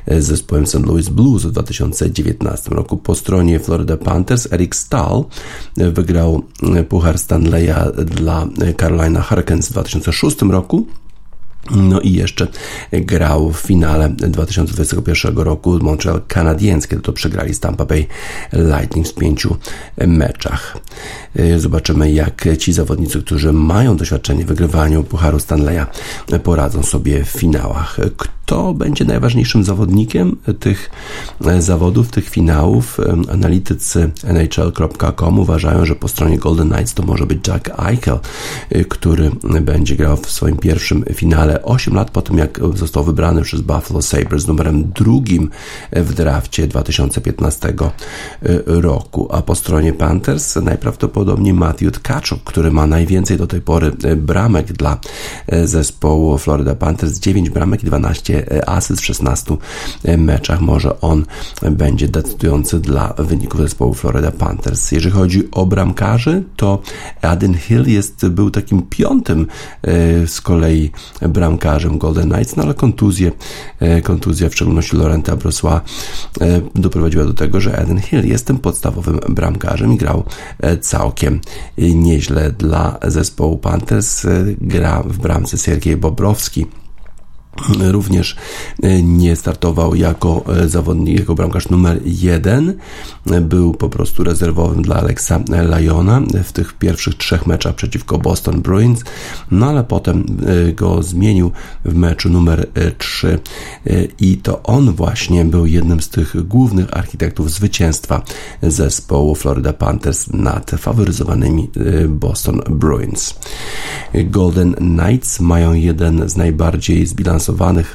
z 0.07 0.25
zespołem 0.25 0.67
St. 0.67 0.87
Louis 0.87 1.09
Blues 1.09 1.47
w 1.47 1.51
2019 1.51 2.71
roku. 2.71 2.97
Po 2.97 3.15
stronie 3.15 3.61
Florida 3.61 3.97
Panthers 3.97 4.53
Eric 4.53 4.77
Stahl 4.77 5.25
wygrał 5.77 6.43
Puchar 6.89 7.19
Stanleya 7.19 7.75
dla 8.07 8.47
Carolina 8.81 9.23
Hurricanes 9.23 9.69
w 9.69 9.73
2006 9.73 10.43
roku. 10.43 10.87
No 11.71 12.01
i 12.01 12.13
jeszcze 12.13 12.47
grał 12.93 13.53
w 13.53 13.57
finale 13.59 14.09
2021 14.09 15.37
roku 15.37 15.79
Montreal 15.83 16.23
Canadiens, 16.29 16.87
kiedy 16.87 17.03
to 17.03 17.13
przegrali 17.13 17.55
z 17.55 17.61
Tampa 17.61 17.85
Bay 17.85 18.07
Lightning 18.53 19.09
w 19.09 19.15
pięciu 19.15 19.57
meczach. 19.97 20.77
Zobaczymy, 21.57 22.13
jak 22.13 22.45
ci 22.59 22.73
zawodnicy, 22.73 23.23
którzy 23.23 23.53
mają 23.53 23.97
doświadczenie 23.97 24.45
w 24.45 24.49
wygrywaniu 24.49 25.05
Pucharu 25.05 25.39
Stanleya, 25.39 25.87
poradzą 26.43 26.83
sobie 26.83 27.25
w 27.25 27.29
finałach. 27.29 27.97
Kto 28.47 28.75
będzie 28.75 29.05
najważniejszym 29.05 29.65
zawodnikiem 29.65 30.37
tych 30.61 30.91
zawodów, 31.59 32.11
tych 32.11 32.29
finałów? 32.29 33.01
Analitycy 33.33 34.11
NHL.com 34.25 35.39
uważają, 35.39 35.85
że 35.85 35.97
po 35.97 36.09
stronie 36.09 36.39
Golden 36.39 36.71
Knights 36.71 36.95
to 36.95 37.03
może 37.03 37.27
być 37.27 37.49
Jack 37.49 37.71
Eichel, 37.89 38.19
który 38.89 39.31
będzie 39.61 39.97
grał 39.97 40.17
w 40.17 40.31
swoim 40.31 40.57
pierwszym 40.57 41.05
finale 41.15 41.63
8 41.63 41.95
lat 41.95 42.11
po 42.11 42.23
tym, 42.23 42.39
jak 42.39 42.61
został 42.75 43.05
wybrany 43.05 43.43
przez 43.43 43.61
Buffalo 43.61 44.03
Sabres 44.03 44.47
numerem 44.47 44.93
drugim 44.93 45.51
w 45.93 46.15
drafcie 46.15 46.67
2015 46.67 47.75
roku. 48.67 49.29
A 49.31 49.43
po 49.43 49.55
stronie 49.55 49.93
Panthers 49.93 50.57
najprawdopodobniej 50.57 51.55
Matthew 51.55 51.93
Tkachuk, 51.93 52.45
który 52.45 52.71
ma 52.71 52.87
najwięcej 52.87 53.37
do 53.37 53.47
tej 53.47 53.61
pory 53.61 53.93
bramek 54.17 54.73
dla 54.73 54.99
zespołu 55.65 56.39
Florida 56.39 56.75
Panthers, 56.75 57.19
9 57.19 57.51
bramek 57.51 57.83
i 57.83 57.87
12 57.87 58.34
12 58.43 58.69
asyst 58.69 59.03
w 59.03 59.05
16 59.05 59.57
meczach. 60.19 60.61
Może 60.61 61.01
on 61.01 61.25
będzie 61.71 62.09
decydujący 62.09 62.81
dla 62.81 63.15
wyników 63.19 63.61
zespołu 63.61 63.95
Florida 63.95 64.31
Panthers. 64.31 64.93
Jeżeli 64.93 65.15
chodzi 65.15 65.51
o 65.51 65.67
bramkarzy, 65.67 66.43
to 66.57 66.83
Aden 67.23 67.55
Hill 67.55 67.85
jest, 67.87 68.29
był 68.29 68.51
takim 68.51 68.83
piątym 68.83 69.47
e, 69.83 70.27
z 70.27 70.41
kolei 70.41 70.91
bramkarzem 71.29 71.99
Golden 71.99 72.31
Knights, 72.31 72.57
no 72.57 72.63
ale 72.63 72.75
kontuzje, 72.75 73.33
e, 73.81 74.03
kontuzja 74.03 74.49
w 74.49 74.55
szczególności 74.55 74.97
Lorenta 74.97 75.37
Brosła 75.37 75.81
e, 76.41 76.61
doprowadziła 76.75 77.25
do 77.25 77.35
tego, 77.35 77.61
że 77.61 77.79
Aden 77.79 78.01
Hill 78.01 78.27
jest 78.29 78.47
tym 78.47 78.59
podstawowym 78.59 79.21
bramkarzem 79.29 79.93
i 79.93 79.97
grał 79.97 80.25
całkiem 80.81 81.41
nieźle 81.79 82.53
dla 82.53 82.99
zespołu 83.03 83.59
Panthers. 83.59 84.27
Gra 84.61 85.03
w 85.03 85.19
bramce 85.19 85.59
Siergiej 85.59 85.97
Bobrowski 85.97 86.67
Również 87.79 88.37
e, 88.83 89.03
nie 89.03 89.37
startował 89.37 89.95
jako 89.95 90.45
e, 90.57 90.69
zawodnik, 90.69 91.19
jako 91.19 91.35
bramkarz 91.35 91.69
numer 91.69 92.01
jeden. 92.05 92.75
Był 93.43 93.75
po 93.75 93.89
prostu 93.89 94.25
rezerwowym 94.25 94.83
dla 94.83 94.97
Alexa 94.97 95.41
Lyona 95.49 96.23
w 96.45 96.53
tych 96.53 96.73
pierwszych 96.73 97.15
trzech 97.15 97.47
meczach 97.47 97.75
przeciwko 97.75 98.19
Boston 98.19 98.63
Bruins, 98.63 99.05
no 99.51 99.67
ale 99.67 99.85
potem 99.85 100.27
e, 100.69 100.73
go 100.73 101.03
zmienił 101.03 101.51
w 101.85 101.95
meczu 101.95 102.29
numer 102.29 102.69
3 102.99 103.39
i 104.21 104.37
to 104.37 104.63
on 104.63 104.93
właśnie 104.93 105.45
był 105.45 105.67
jednym 105.67 106.01
z 106.01 106.09
tych 106.09 106.47
głównych 106.49 106.97
architektów 106.97 107.51
zwycięstwa 107.51 108.23
zespołu 108.63 109.35
Florida 109.35 109.73
Panthers 109.73 110.29
nad 110.33 110.71
faworyzowanymi 110.71 111.71
Boston 112.09 112.61
Bruins. 112.71 113.35
Golden 114.25 114.75
Knights 114.75 115.41
mają 115.41 115.73
jeden 115.73 116.29
z 116.29 116.37
najbardziej 116.37 117.07
zbilansowanych 117.07 117.44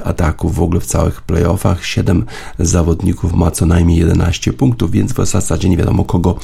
ataków 0.03 0.55
w 0.55 0.61
ogóle 0.61 0.79
w 0.79 0.85
całych 0.85 1.21
playoffach. 1.21 1.85
Siedem 1.85 2.25
zawodników 2.59 3.33
ma 3.33 3.51
co 3.51 3.65
najmniej 3.65 3.99
11 3.99 4.53
punktów, 4.53 4.91
więc 4.91 5.13
w 5.13 5.25
zasadzie 5.25 5.69
nie 5.69 5.77
wiadomo 5.77 6.05
kogo 6.05 6.35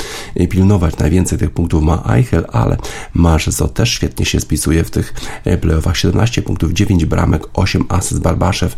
pilnować. 0.50 0.98
Najwięcej 0.98 1.38
tych 1.38 1.52
punktów 1.52 1.84
ma 1.84 2.04
Eichel, 2.16 2.46
ale 2.52 2.78
Marzezo 3.14 3.68
też 3.68 3.90
świetnie 3.90 4.26
się 4.26 4.40
spisuje 4.40 4.84
w 4.84 4.92
tych 4.92 5.14
playoffach. 5.62 5.98
17 5.98 6.42
punktów, 6.42 6.74
9 6.74 7.06
bramek, 7.06 7.44
8 7.54 7.86
asyst. 7.90 8.22
Barbaszew 8.22 8.78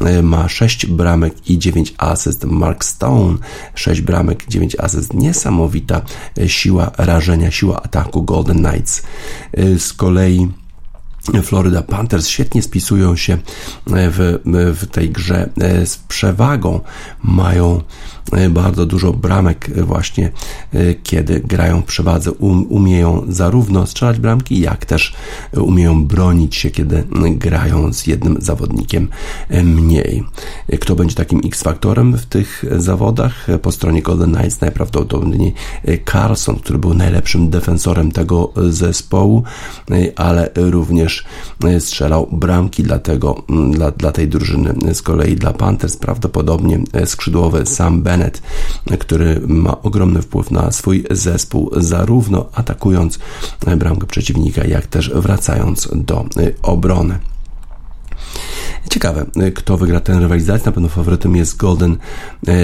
e, 0.00 0.22
ma 0.22 0.48
6 0.48 0.86
bramek 0.86 1.50
i 1.50 1.58
9 1.58 1.94
asyst. 1.98 2.44
Mark 2.44 2.84
Stone 2.84 3.38
6 3.74 4.00
bramek, 4.00 4.44
9 4.48 4.76
asyst. 4.78 5.14
Niesamowita 5.14 6.02
siła 6.46 6.90
rażenia, 6.98 7.50
siła 7.50 7.82
ataku 7.82 8.22
Golden 8.22 8.58
Knights. 8.58 9.02
E, 9.52 9.78
z 9.78 9.92
kolei 9.92 10.61
Florida 11.42 11.82
Panthers 11.82 12.28
świetnie 12.28 12.62
spisują 12.62 13.16
się 13.16 13.38
w, 13.86 14.38
w 14.80 14.86
tej 14.86 15.10
grze 15.10 15.48
e, 15.60 15.86
z 15.86 15.96
przewagą. 15.96 16.80
Mają 17.22 17.80
E, 18.32 18.50
bardzo 18.50 18.86
dużo 18.86 19.12
bramek 19.12 19.70
e, 19.76 19.82
właśnie, 19.82 20.30
e, 20.72 20.94
kiedy 20.94 21.40
grają 21.40 21.82
w 21.82 21.84
przewadze. 21.84 22.32
Um, 22.32 22.66
umieją 22.66 23.22
zarówno 23.28 23.86
strzelać 23.86 24.18
bramki, 24.18 24.60
jak 24.60 24.86
też 24.86 25.14
umieją 25.52 26.04
bronić 26.04 26.56
się, 26.56 26.70
kiedy 26.70 27.04
grają 27.30 27.92
z 27.92 28.06
jednym 28.06 28.36
zawodnikiem 28.40 29.08
mniej. 29.64 30.24
Kto 30.80 30.94
będzie 30.94 31.14
takim 31.14 31.40
X-faktorem 31.44 32.16
w 32.16 32.26
tych 32.26 32.64
zawodach? 32.76 33.46
Po 33.62 33.72
stronie 33.72 34.02
Golden 34.02 34.34
Knights 34.34 34.60
najprawdopodobniej 34.60 35.54
Carlson, 36.12 36.56
który 36.56 36.78
był 36.78 36.94
najlepszym 36.94 37.50
defensorem 37.50 38.12
tego 38.12 38.52
zespołu, 38.68 39.42
ale 40.16 40.50
również 40.56 41.11
strzelał 41.78 42.28
bramki 42.32 42.82
dla, 42.82 42.98
tego, 42.98 43.42
dla, 43.70 43.90
dla 43.90 44.12
tej 44.12 44.28
drużyny. 44.28 44.94
Z 44.94 45.02
kolei 45.02 45.36
dla 45.36 45.52
Panthers 45.52 45.96
prawdopodobnie 45.96 46.80
skrzydłowy 47.04 47.66
Sam 47.66 48.02
Bennett 48.02 48.12
Bennett, 48.12 48.42
który 48.98 49.40
ma 49.46 49.82
ogromny 49.82 50.22
wpływ 50.22 50.50
na 50.50 50.72
swój 50.72 51.04
zespół, 51.10 51.70
zarówno 51.76 52.46
atakując 52.54 53.18
bramkę 53.76 54.06
przeciwnika, 54.06 54.64
jak 54.64 54.86
też 54.86 55.10
wracając 55.14 55.88
do 55.94 56.24
obrony. 56.62 57.18
Ciekawe, 58.90 59.26
kto 59.54 59.76
wygra 59.76 60.00
tę 60.00 60.20
rywalizację. 60.20 60.66
Na 60.66 60.72
pewno 60.72 60.88
faworytem 60.88 61.36
jest 61.36 61.56
Golden 61.56 61.96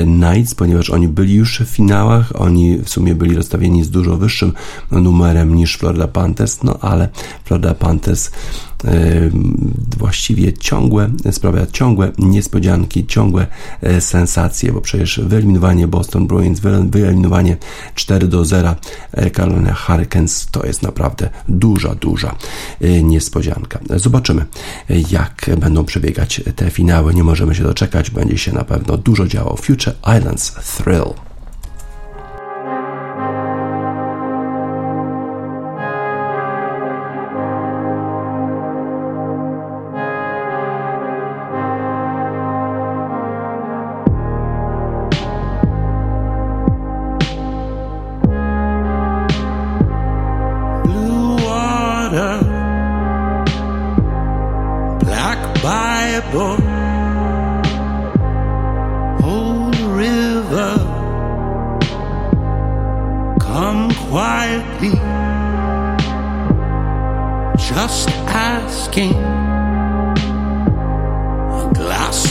Knights, 0.04 0.54
ponieważ 0.54 0.90
oni 0.90 1.08
byli 1.08 1.34
już 1.34 1.60
w 1.60 1.68
finałach. 1.68 2.32
Oni 2.34 2.78
w 2.78 2.88
sumie 2.88 3.14
byli 3.14 3.34
rozstawieni 3.34 3.84
z 3.84 3.90
dużo 3.90 4.16
wyższym 4.16 4.52
numerem 4.90 5.54
niż 5.54 5.76
Florida 5.76 6.08
Panthers, 6.08 6.62
no 6.62 6.78
ale 6.80 7.08
Florida 7.44 7.74
Panthers 7.74 8.30
właściwie 9.98 10.52
ciągłe, 10.52 11.10
sprawia 11.30 11.66
ciągłe 11.66 12.12
niespodzianki, 12.18 13.06
ciągłe 13.06 13.46
e, 13.82 14.00
sensacje, 14.00 14.72
bo 14.72 14.80
przecież 14.80 15.20
wyeliminowanie 15.20 15.88
Boston 15.88 16.26
Bruins, 16.26 16.60
wyeliminowanie 16.90 17.56
4 17.94 18.28
do 18.28 18.44
0 18.44 18.74
e, 19.12 19.30
Carolina 19.30 19.74
Hurricanes 19.74 20.46
to 20.50 20.66
jest 20.66 20.82
naprawdę 20.82 21.30
duża, 21.48 21.94
duża 21.94 22.36
e, 22.80 23.02
niespodzianka. 23.02 23.78
Zobaczymy, 23.96 24.44
jak 25.10 25.50
będą 25.58 25.84
przebiegać 25.84 26.40
te 26.56 26.70
finały. 26.70 27.14
Nie 27.14 27.24
możemy 27.24 27.54
się 27.54 27.62
doczekać, 27.62 28.10
będzie 28.10 28.38
się 28.38 28.52
na 28.52 28.64
pewno 28.64 28.96
dużo 28.96 29.26
działo. 29.26 29.56
Future 29.56 29.94
Islands 30.18 30.52
Thrill. 30.52 31.27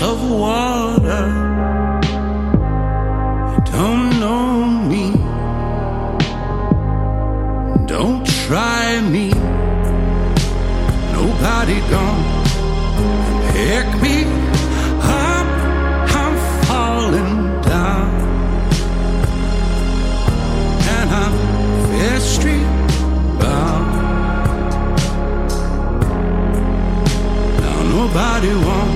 of 0.02 0.30
water. 0.30 1.26
Don't 3.72 4.20
know 4.20 4.66
me. 4.66 5.12
Don't 7.88 8.26
try 8.46 9.02
me. 9.02 9.30
Nobody 11.14 11.80
gone. 11.90 12.24
Pick 13.54 13.88
me 14.04 14.24
up. 15.02 15.48
I'm 16.20 16.36
falling 16.68 17.62
down. 17.62 18.10
And 20.96 21.10
I'm 21.10 21.34
fair 21.90 22.20
street 22.20 22.70
bound. 23.40 23.88
Now 27.62 27.82
nobody 27.96 28.54
wants. 28.66 28.87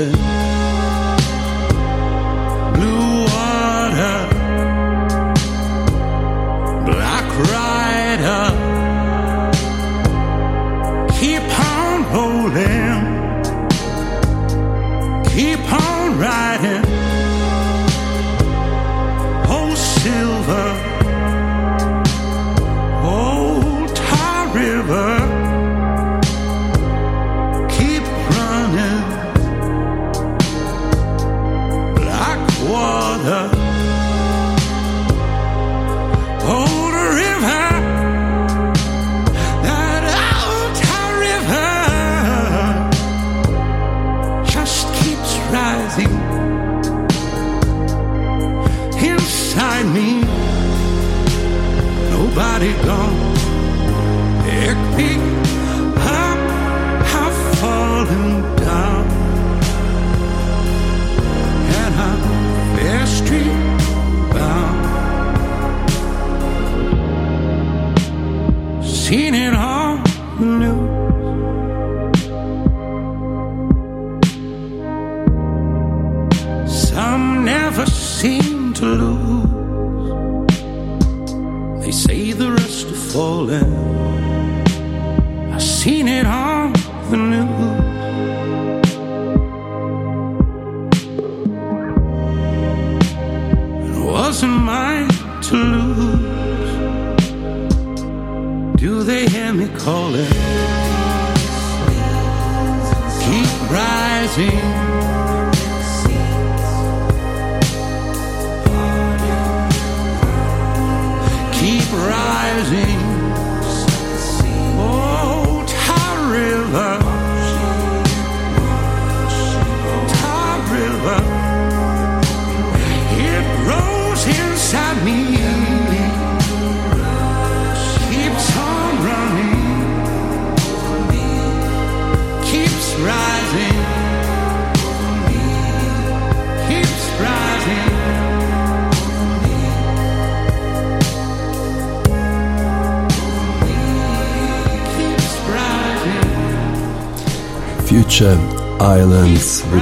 lembro 0.00 0.39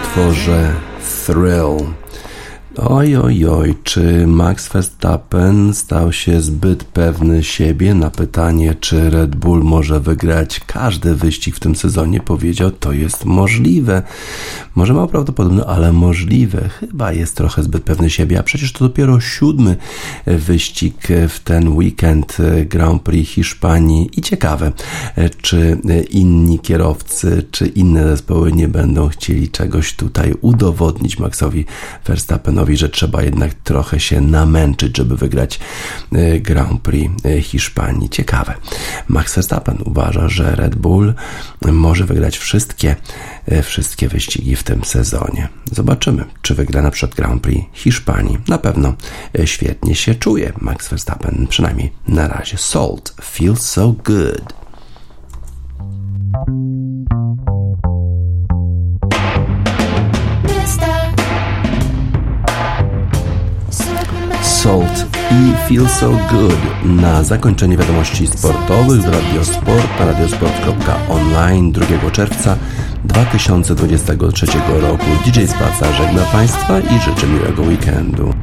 utworze 0.08 0.74
Thrill. 1.00 1.67
Max 4.38 4.68
Verstappen 4.68 5.74
stał 5.74 6.12
się 6.12 6.40
zbyt 6.40 6.84
pewny 6.84 7.44
siebie? 7.44 7.94
Na 7.94 8.10
pytanie, 8.10 8.74
czy 8.80 9.10
Red 9.10 9.36
Bull 9.36 9.64
może 9.64 10.00
wygrać 10.00 10.60
każdy 10.66 11.14
wyścig 11.14 11.56
w 11.56 11.60
tym 11.60 11.76
sezonie, 11.76 12.20
powiedział, 12.20 12.70
to 12.70 12.92
jest 12.92 13.24
możliwe. 13.24 14.02
Może 14.74 14.94
mało 14.94 15.06
prawdopodobne, 15.06 15.64
ale 15.64 15.92
możliwe. 15.92 16.68
Chyba 16.68 17.12
jest 17.12 17.36
trochę 17.36 17.62
zbyt 17.62 17.82
pewny 17.82 18.10
siebie, 18.10 18.38
a 18.38 18.42
przecież 18.42 18.72
to 18.72 18.84
dopiero 18.84 19.20
siódmy 19.20 19.76
wyścig 20.26 21.08
w 21.28 21.40
ten 21.40 21.68
weekend 21.68 22.36
Grand 22.66 23.02
Prix 23.02 23.30
Hiszpanii 23.30 24.10
i 24.16 24.22
ciekawe, 24.22 24.72
czy 25.42 25.78
inni 26.10 26.58
kierowcy, 26.58 27.46
czy 27.50 27.66
inne 27.66 28.08
zespoły 28.08 28.52
nie 28.52 28.68
będą 28.68 29.08
chcieli 29.08 29.48
czegoś 29.48 29.96
tutaj 29.96 30.34
udowodnić 30.40 31.18
Maxowi 31.18 31.64
Verstappenowi, 32.06 32.76
że 32.76 32.88
trzeba 32.88 33.22
jednak 33.22 33.54
trochę 33.54 34.00
się 34.00 34.27
namęczyć, 34.30 34.96
żeby 34.96 35.16
wygrać 35.16 35.60
e, 36.12 36.40
Grand 36.40 36.82
Prix 36.82 37.24
e, 37.24 37.42
Hiszpanii. 37.42 38.08
Ciekawe. 38.08 38.54
Max 39.08 39.34
Verstappen 39.34 39.78
uważa, 39.84 40.28
że 40.28 40.56
Red 40.56 40.76
Bull 40.76 41.14
może 41.72 42.04
wygrać 42.04 42.38
wszystkie, 42.38 42.96
e, 43.46 43.62
wszystkie 43.62 44.08
wyścigi 44.08 44.56
w 44.56 44.62
tym 44.62 44.84
sezonie. 44.84 45.48
Zobaczymy, 45.72 46.24
czy 46.42 46.54
wygra 46.54 46.82
na 46.82 46.90
przykład 46.90 47.16
Grand 47.16 47.42
Prix 47.42 47.66
Hiszpanii. 47.72 48.38
Na 48.48 48.58
pewno 48.58 48.94
świetnie 49.44 49.94
się 49.94 50.14
czuje 50.14 50.52
Max 50.60 50.88
Verstappen, 50.88 51.46
przynajmniej 51.50 51.92
na 52.08 52.28
razie. 52.28 52.58
Salt 52.58 53.14
feels 53.22 53.62
so 53.62 53.94
good. 54.04 54.58
Salt 64.68 65.06
i 65.30 65.68
Feel 65.68 65.88
So 65.88 66.10
Good 66.10 66.58
na 66.84 67.22
zakończenie 67.24 67.76
wiadomości 67.76 68.26
sportowych 68.26 69.00
w 69.00 69.08
Radiosport 69.08 70.00
na 70.00 70.06
radiosport.online 70.06 71.72
2 71.72 72.10
czerwca 72.10 72.56
2023 73.04 74.46
roku. 74.80 75.04
DJ 75.24 75.46
Spaca 75.46 75.92
żegna 75.92 76.22
Państwa 76.22 76.80
i 76.80 77.00
życzę 77.00 77.26
miłego 77.26 77.62
weekendu. 77.62 78.34